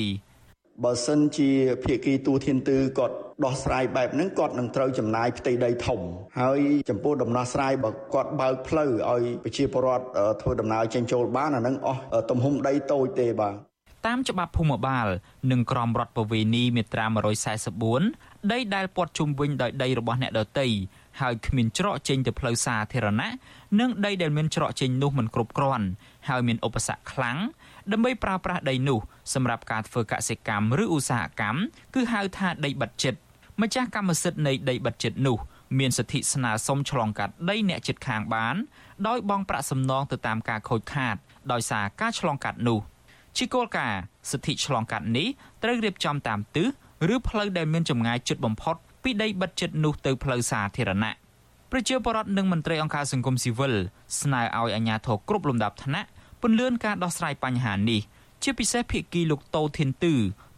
[0.83, 1.49] បើសិនជា
[1.83, 3.15] ភាគីទូធានទឺគាត់
[3.45, 5.99] ដោះស្រាយបែបហ្នឹងគាត់នឹងត្រូវចំណាយផ្ទៃដីធំ
[6.39, 6.59] ហើយ
[6.89, 10.05] ចំពោះដំណោះស្រាយបើគាត់បើកផ្លូវឲ្យប្រជាពលរដ្ឋ
[10.41, 13.55] ធ្វើដំណើរចេញចូលបានអាហ្នឹងអស់ទំហំដីតូចទេបាទ
[14.07, 15.07] តាមច្បាប់ភូមិបាល
[15.51, 17.05] និងក្រមរដ្ឋប្រវេណីមាត្រា
[17.79, 20.67] 144ដីដែលព័ទ្ធជុំវិញដោយដីរបស់អ្នកដទៃ
[21.21, 23.29] ហើយគ្មានច្រកចេញទៅផ្លូវសាធារណៈ
[23.79, 25.87] និងដីដែលមានច្រកចេញនោះមិនគ្រប់គ្រាន់
[26.29, 27.37] ហើយមានឧបសគ្គខ្លាំង
[27.91, 28.99] ដើម្បីប្រើប្រាស់ដីនោះ
[29.33, 31.59] សម្រាប់ការធ្វើកសិកម្មឬឧស្សាហកម្ម
[31.95, 33.19] គឺហៅថាដីបិទចិត្ត
[33.61, 35.37] ម្ចាស់កម្មសិទ្ធិនៃដីបិទចិត្តនោះ
[35.79, 38.55] មានសិទ្ធិស្នើសុំឆ្លងកាត់ដីអ្នកជិតខាងបាន
[39.07, 41.15] ដោយបង់ប្រាក់សំណងទៅតាមការខូចខាត
[41.51, 42.79] ដោយសារការឆ្លងកាត់នោះ
[43.37, 43.99] ជាគោលការណ៍
[44.31, 45.27] សិទ្ធិឆ្លងកាត់នេះ
[45.63, 46.67] ត្រូវរៀបចំតាមទិស
[47.13, 51.13] ឬផ្លូវដែលមានចម្ងាយជិតបំផុតពីដីបិទជិតនោះទៅផ្លូវសាធារណៈ
[51.71, 53.73] ប្រជាពលរដ្ឋនិងមន្ត្រីអង្គការសង្គមស៊ីវិល
[54.21, 56.09] ស្នើឲ្យអាជ្ញាធរគ្រប់លំដាប់ថ្នាក់
[56.47, 58.01] ពន្យាការដោះស្រាយបញ្ហានេះ
[58.43, 60.13] ជាពិសេសភាគីលោកតូធានទឺ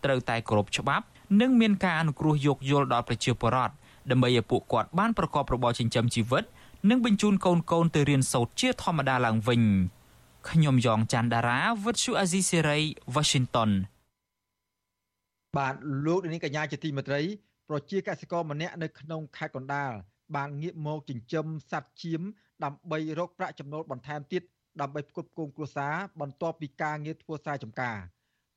[0.06, 1.06] ត្រូវតែគោរពច្បាប់
[1.42, 3.74] និងមានការអនុគ្រោះយោគយល់ដល់ប្រជាពលរដ្ឋ
[4.12, 6.44] ដើម្បីឲ្យពួកគាត់បានប្រកបរបរចិញ្ចឹមជីវិត
[6.90, 9.62] និងបញ្ជូនកូនកូនទៅរៀនសូត្រជាធម្មតាឡើងវិញ
[10.50, 12.80] ខ្ញុំយ៉ងច័ន្ទដារាវិទ្យុអាស៊ីសេរី
[13.16, 13.72] Washington
[15.58, 15.76] បាទ
[16.06, 17.22] លោកនាងកញ្ញាជាទីមេត្រី
[17.70, 19.92] ប្រជាកសិករម្នាក់នៅក្នុងខេត្តកណ្ដាល
[20.36, 22.22] បានងាកមកចិញ្ចឹមសត្វឈាម
[22.64, 24.44] ដើម្បីរកប្រាក់ចំណូលបន្ថែមទៀត
[24.82, 27.98] ដើម្បីផ្គត់ផ្គង់គ្រួសារបន្ទាប់ពីការងារធ្វើស្រែចម្ការ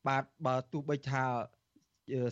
[0.08, 1.24] បាទបើទោះបីថា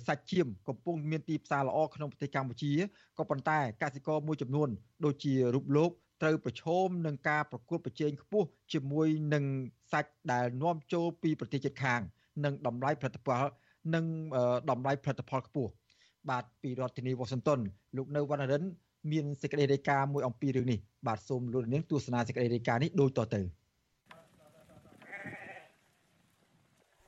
[0.06, 2.72] សាច់ឈាមកំពុងមានទីផ្សារល្អក្នុងប្រទេសកម្ពុជា
[3.18, 4.68] ក៏ប៉ុន្តែកសិករមួយចំនួន
[5.04, 5.90] ដូចជារូបលោក
[6.22, 9.44] ត្រូវប្រឈមនឹងការប្រកួតប្រជែងខ្ពស់ជាមួយនឹង
[9.92, 12.00] សាច់ដែលនាំចូលពីប្រទេសជិតខាង
[12.44, 13.44] និងតម្លៃផលិតផល
[13.94, 14.04] និង
[14.70, 15.70] តម្លៃផលិតផលខ្ពស់
[16.30, 17.60] បាទពីរដ្ឋធានីវ៉ាស៊ីនតោន
[17.96, 18.62] លោកនៅវណ្ណរិន
[19.12, 23.40] មានសេចក្តីរាយការណ៍មួយអំពីរឿងនេះបាទសូមលោកនាងទស្សនាសេចក្តីរាយការណ៍នេះដូចតទៅ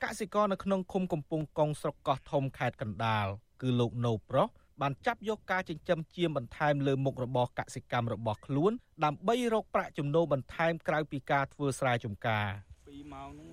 [0.19, 3.27] សិករនៅក្នុងឃុំកំពង់កុងស្រុកកោះធំខេត្តកណ្ដាល
[3.61, 4.47] គឺលោកណូប្រុស
[4.81, 8.71] បានចាប់យកការចិញ្ចឹមជៀមបន្ថែមលើមុខរបរកសិកម្មរបស់ខ្លួន
[9.05, 12.47] ដើម្បីរកប្រាក់ចំណូលបន្ថែមក្រៅពីការធ្វើស្រែចម្ការ
[12.79, 13.49] 2ម៉ោងហ្នឹង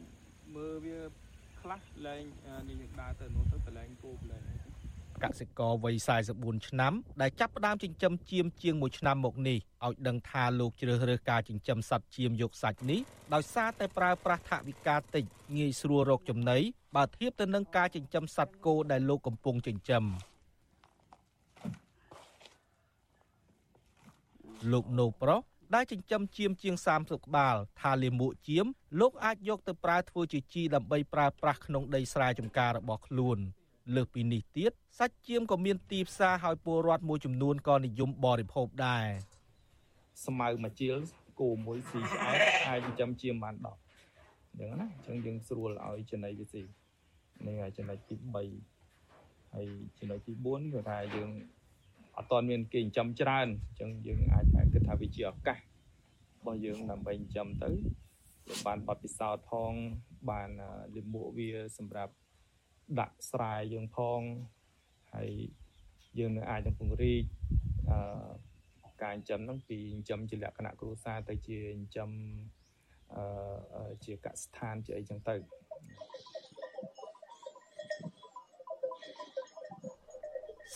[0.56, 0.98] មើលវា
[1.60, 2.22] ខ្លះលែង
[2.68, 4.57] នេះដើរទៅនោះទៅកន្លែងគោកន្លែង
[5.24, 5.96] កសិករវ័យ
[6.32, 13.00] 44ឆ្នាំដែលចាប់ផ្ដើមចិញ្ចឹមជៀមជាង1ឆ្នាំមកនេះឲ្យដឹងថាលោកជ្រើសរើសការចិញ្ចឹមសត្វជៀមយកសាច់នេះ
[13.34, 15.24] ដោយសារតែប្រើប្រាស់ថវិកាតិច
[15.56, 16.58] ងាយស្រួលរកចំណី
[16.96, 20.04] បើធៀបទៅនឹងការចិញ្ចឹមសត្វគោដែលលោកកំពុងចិញ្ចឹម
[24.72, 25.42] លោកណូប្រុស
[25.74, 28.66] ដែលចិញ្ចឹមជៀមជាង30ក្បាលថាលាមកជៀម
[29.00, 33.38] លោកអាចយកទៅប្រើធ្វើជាជីដើម្បីប្រើប្រាស់ក្នុងដីស្រែចម្ការរបស់ខ្លួន
[33.94, 39.06] លើសពីនេះទៀតសាច់ចៀមក៏មានទីផ្សារឲ្យពលរដ្ឋមួយចំនួនក៏និយមបរិភោគដែរ
[40.26, 40.98] ស្មៅមួយជាល
[41.40, 46.62] គោមួយស៊ីឆ្អែតអាចចិញ្ចឹមជាបាន10អញ្ចឹងណាអញ្ចឹងយើងស្រួលឲ្យចំណីវាស៊ី
[47.46, 48.34] នេះហើយចំណុចទី3
[49.54, 49.66] ហើយ
[49.98, 51.30] ចំណុចទី4គឺថាយើង
[52.16, 55.60] អត់ទាន់មានគេចិញ្ចឹមច្រើនអញ្ចឹងយើងអាចថាគិតថាវាជាឱកាសរ
[56.46, 57.70] បស់យើងដើម្បីចិញ្ចឹមទៅ
[58.48, 59.72] យើងបានបទពិសោធន៍ផង
[60.30, 60.50] បាន
[60.96, 62.12] លិមួកវាសម្រាប់
[63.00, 64.20] ដាក់ស្រែយើងផង
[65.14, 65.30] ហើយ
[66.18, 67.24] យើងនឹងអាចនឹងពង្រីក
[67.90, 67.98] អឺ
[69.02, 72.10] ការចិញ្ចឹមហ្នឹងពីចិញ្ចឹមជាលក្ខណៈគ្រួសារទៅជាចិញ្ចឹម
[73.14, 75.34] អឺជាកសិដ្ឋានជាអីចឹងទៅ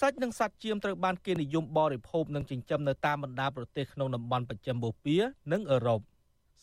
[0.00, 5.20] សាច់និងសត្វជៀមត្រូវបានគេនិយមបរិភោគនិងចិញ្ចឹមនៅតាមបណ្ដាប្រទេសក្នុងតំបន់បស្ចិមបូព៌ា
[5.52, 6.00] និងអឺរ៉ុប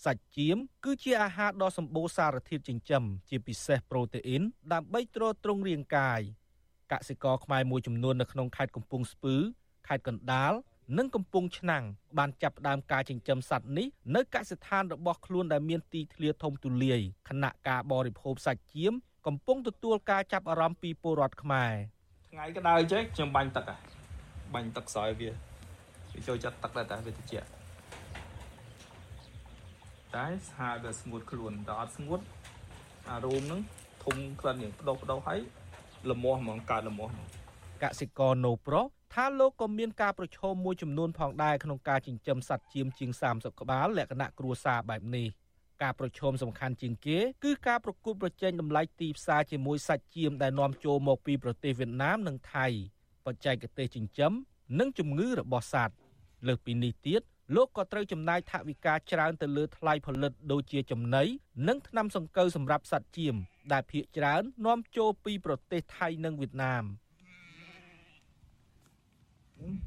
[0.06, 4.44] សាច់ចៀមគឺជាអាហារដ៏សម្បូរសារធាតុចិញ្ចឹមជាពិសេសប្រូតេអ៊ីន
[4.74, 6.22] ដើម្បីទ្រទ្រង់រាងកាយ
[6.92, 9.36] កសិករខ្មែរមួយចំនួននៅក្នុងខេត្តកំពង់ស្ពឺ
[9.88, 10.54] ខេត្តកណ្ដាល
[10.98, 11.84] និងកំពង់ឆ្នាំង
[12.18, 18.94] បានចាប់ផ្ដើមការចិញ្ចឹមសត្វនេះនៅកសិដ្ឋានរបស់ខ្លួនដែលមានទីធ្លាធំទូលាយខណៈការបរិភោគសាច់ចៀម
[19.28, 21.74] កំពុងទទួលការចាប់អារម្មណ៍ពីពលរដ្ឋខ្មែរ
[22.32, 23.78] ថ្ងៃក្តៅចេះខ្ញុំបាញ់ទឹកហ่ะ
[24.54, 25.30] បាញ់ទឹកស្រោយវា
[26.12, 27.48] វាចូលចិត្តទឹកដែរតែវាត្រជាក់
[30.18, 32.20] តែស្ហាវាស្ងួតខ្លួនដល់អត់ស្ងួត
[33.10, 33.62] អារោមហ្នឹង
[34.04, 35.40] ធំក្លិននេះបដោបដោហើយ
[36.10, 37.14] លមាស់ហ្មងកើតលមាស់
[37.84, 45.28] កសិករណូប្រុសថាលោកក៏មានការប្រឈមមួយចំនួនផងដែរក្នុងការចិញ្ចឹមសត្វជៀមជាង30ក្បាលលក្ខណៈគ្រួសារបែបនេះ
[45.84, 52.68] ការប្រឈមសំខាន់ជាងគេគឺការប្រកួតប្រជែងតម្លៃទីផ្សារជាមួយសាច់ជៀមដែលនាំចូលមកពីប្រទេសវៀតណាមនិងថៃ
[53.26, 54.32] បច្ចេកទេសចិញ្ចឹម
[54.80, 55.96] និងជំងឺរបស់សត្វ
[56.48, 57.22] លើសពីនេះទៀត
[57.56, 61.24] លោកក៏ត្រូវចំណាយថវិកាច្រើនទៅលើថ្លៃផលិតដូចជាចំណី
[61.68, 63.36] និងថ្នាំសង្កូវសម្រាប់សត្វជៀម
[63.74, 66.84] ដែលភាគច្រើននាំចូលពីប្រទេសថៃនិងវៀតណាម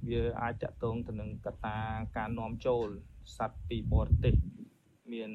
[0.09, 1.79] វាអាចតកតងទៅនឹងកត្តា
[2.17, 2.87] ការនាំចូល
[3.37, 4.35] សត្វពីបរទេស
[5.13, 5.31] មាន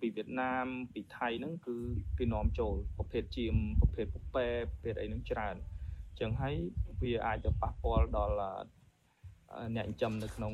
[0.00, 1.76] ពីវៀតណាមពីថៃហ្នឹងគឺ
[2.18, 5.56] គេនាំចូលប្រភេទជាមប្រភេទពពែប្រភេទអីហ្នឹងច្រើន
[6.08, 6.54] អញ្ចឹងហើយ
[7.02, 8.34] វាអាចទៅប៉ះពាល់ដល់
[9.76, 10.52] អ្នកចិញ្ចឹមនៅក្នុង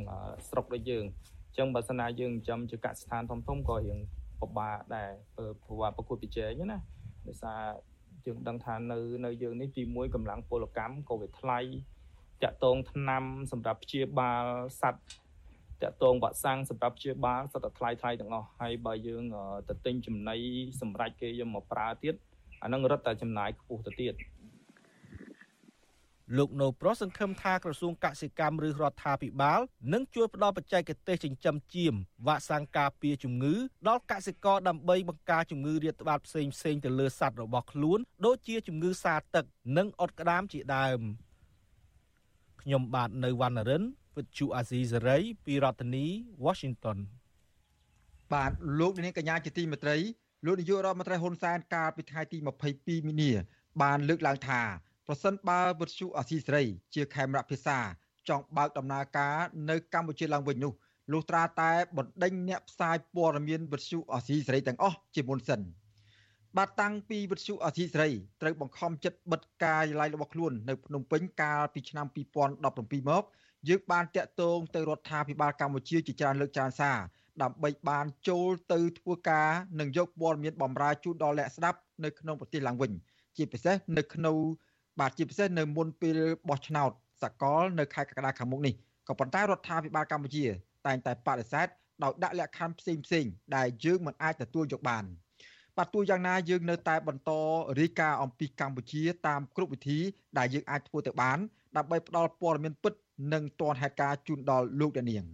[0.49, 1.05] ស្រុកដូចយើង
[1.49, 3.99] អញ្ចឹងបើសិនណាយើងចិញ្ចឹមជាកសិដ្ឋានធំធំក៏រៀង
[4.41, 6.78] ពិបាកដែរព្រោះប្រកួតប្រជែងណា
[7.28, 7.61] ដោយសារ
[8.26, 11.59] យើងដឹងថានៅនៅយើងនេះទី1កម្លាំងពលកម្មក៏វាថ្លៃ
[12.43, 14.45] តាក់តងថ្នាំសម្រាប់ព្យាបាល
[14.80, 15.01] សត្វ
[15.82, 19.22] តាក់ទងវ៉ាក់សាំងសម្រាប់ព្យាបាលសត្វតែថ្លៃថ្លៃទាំងអស់ហើយបើយើង
[19.68, 20.36] ទៅទិញចំណី
[20.80, 22.14] សម្រាប់គេយកមកប្រើទៀត
[22.62, 24.14] អានឹងរត់តែចំណាយខ្ពស់ទៅទៀត
[26.37, 29.61] លោកនៅប្រុសសង្ឃឹមថាក្រសួងកសិកម្មឬរដ្ឋាភិបាល
[29.93, 31.95] នឹងជួយផ្ដល់បច្ចេកទេសចិញ្ចឹមជៀម
[32.26, 33.55] វ៉ាក់សាំងការពារជំងឺ
[33.89, 39.45] ដល់កសិករដើម្បីបង្ការជំងឺរាតត្បាតផ្សេងផ្សេងទៅលើសត្វរបស់ខ្លួន ដូចជាជំងឺសាទឹក
[39.76, 41.01] និងអុតក្តាមជាដើម
[42.62, 43.83] ខ្ញុំបាទនៅវណ្ណរិន
[44.16, 46.07] វិទ្យុអាស៊ីសេរីពីរដ្ឋធានី
[46.45, 46.99] Washington
[48.33, 49.97] បាទលោកនាងកញ្ញាជាទីមេត្រី
[50.47, 52.39] លោកនាយករដ្ឋមន្ត្រីហ៊ុនសែនកាលពីថ្ងៃទី
[52.72, 53.33] 22មីនា
[53.83, 54.62] បានលើកឡើងថា
[55.13, 57.79] ប្រសិនបើវិទ្យុអាស៊ីសេរី ជាខេមរៈភាសា
[58.29, 59.37] ចង់បើកដំណើរការ
[59.71, 60.73] នៅកម្ពុជាឡើងវិញនោះ
[61.13, 65.61] លុះត្រាតែបណ្ដេញអ្នកផ្សាយព័ត៌មានវិទ្យុអាស៊ីសេរីទាំងអស់ជាមុនសិន
[66.57, 68.11] បាទតាំងពីវិទ្យុអាស៊ីសេរី
[68.43, 73.25] ត្រូវបង្ខំចិត្តបិទការយាល័យរបស់ខ្លួននៅភ្នំពេញកាលពីឆ្នាំ2017មក
[73.69, 76.99] យើងបានតាក់ទងទៅរដ្ឋាភិបាលកម្ពុជាជាច្រើនលើកច្រើនសារ
[77.43, 79.49] ដើម្បីបានចូលទៅធ្វើការ
[79.81, 82.93] និងយកព័ត៌មានបំរើជូនដល់អ្នកស្ដាប់នៅក្នុងប្រទេសឡើងវិញ
[83.37, 84.37] ជាពិសេសនៅក្នុង
[85.01, 86.90] បាទជាពិសេសនៅមុនពេលបោះឆ្នោត
[87.22, 88.74] សកលនៅខែកក្កដាខាងមុខនេះ
[89.09, 90.44] ក៏ប៉ុន្តែរដ្ឋាភិបាលកម្ពុជា
[90.86, 91.68] តែងតែបដិសេធ
[92.03, 93.24] ដោយដាក់លក្ខខណ្ឌផ្សេងផ្សេង
[93.57, 95.05] ដែលយើងមិនអាចទទួលយកបាន
[95.76, 97.30] បាទទោះយ៉ាងណាយើងនៅតែបន្ត
[97.80, 99.98] រាយការណ៍អំពីកម្ពុជាតាមគ្រប់វិធី
[100.38, 101.38] ដែលយើងអាចធ្វើទៅបាន
[101.76, 102.94] ដើម្បីផ្ដល់ព័ត៌មានពិត
[103.32, 105.24] និងទាន់ហេតុការណ៍ជូនដល់លោកអ្នកនាង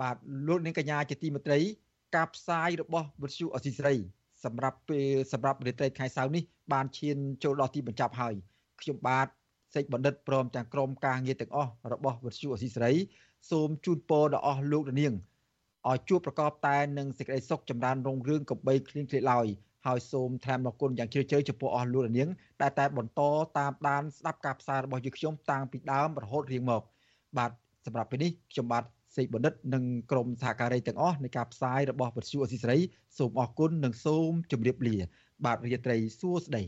[0.00, 0.16] បាទ
[0.48, 1.60] លោកនាងកញ្ញាជាទីមេត្រី
[2.16, 3.94] ការផ្សាយរបស់វិទ្យុអសីស្រី
[4.44, 8.34] សម្រាប់ពេលសម្រាប់រាត្រីថ្ងៃសៅរ៍នេះបានឈានចូលដល់ទីបញ្ចប់ហើយ
[8.80, 9.26] ខ្ញុំបាទ
[9.74, 12.90] សេចបណ្ឌិតព្រមទាំងក្រុមការងារទាំងអស់របស់វិទ្យុអសីស្រី
[13.50, 15.14] សូមជូនពរដល់អស់លោកអ្នកនាង
[15.90, 19.46] ឲ្យជួបប្រកបតែនឹងសេចក្តីសុខចម្រើនរុងរឿងកំបីគ្លៀងគ្លេឡើយ
[19.86, 22.28] ហើយសូមថ្លែងអំណរគុណយ៉ាងជ្រាលជ្រៅចំពោះអស់លោកនាង
[22.62, 23.22] ដែលតែបន្ត
[23.58, 26.82] តាមដានស្ដាប់ការផ្សាយរបស់យើងខ្ញុំតាំងពីដើមរហូតរៀងមក
[27.38, 27.50] បាទ
[27.86, 28.84] សម្រាប់ពេលនេះខ្ញុំបាទ
[29.16, 32.78] សេកបណ្ឌិតនិងក្រុមសហការីទាំងអស់នៃការផ្សាយរបស់វិទ្យុអស៊ីសេរី
[33.18, 34.96] សូមអរគុណនិងសូមជម្រាបលា
[35.44, 36.64] បាទរាត្រីសួស្តី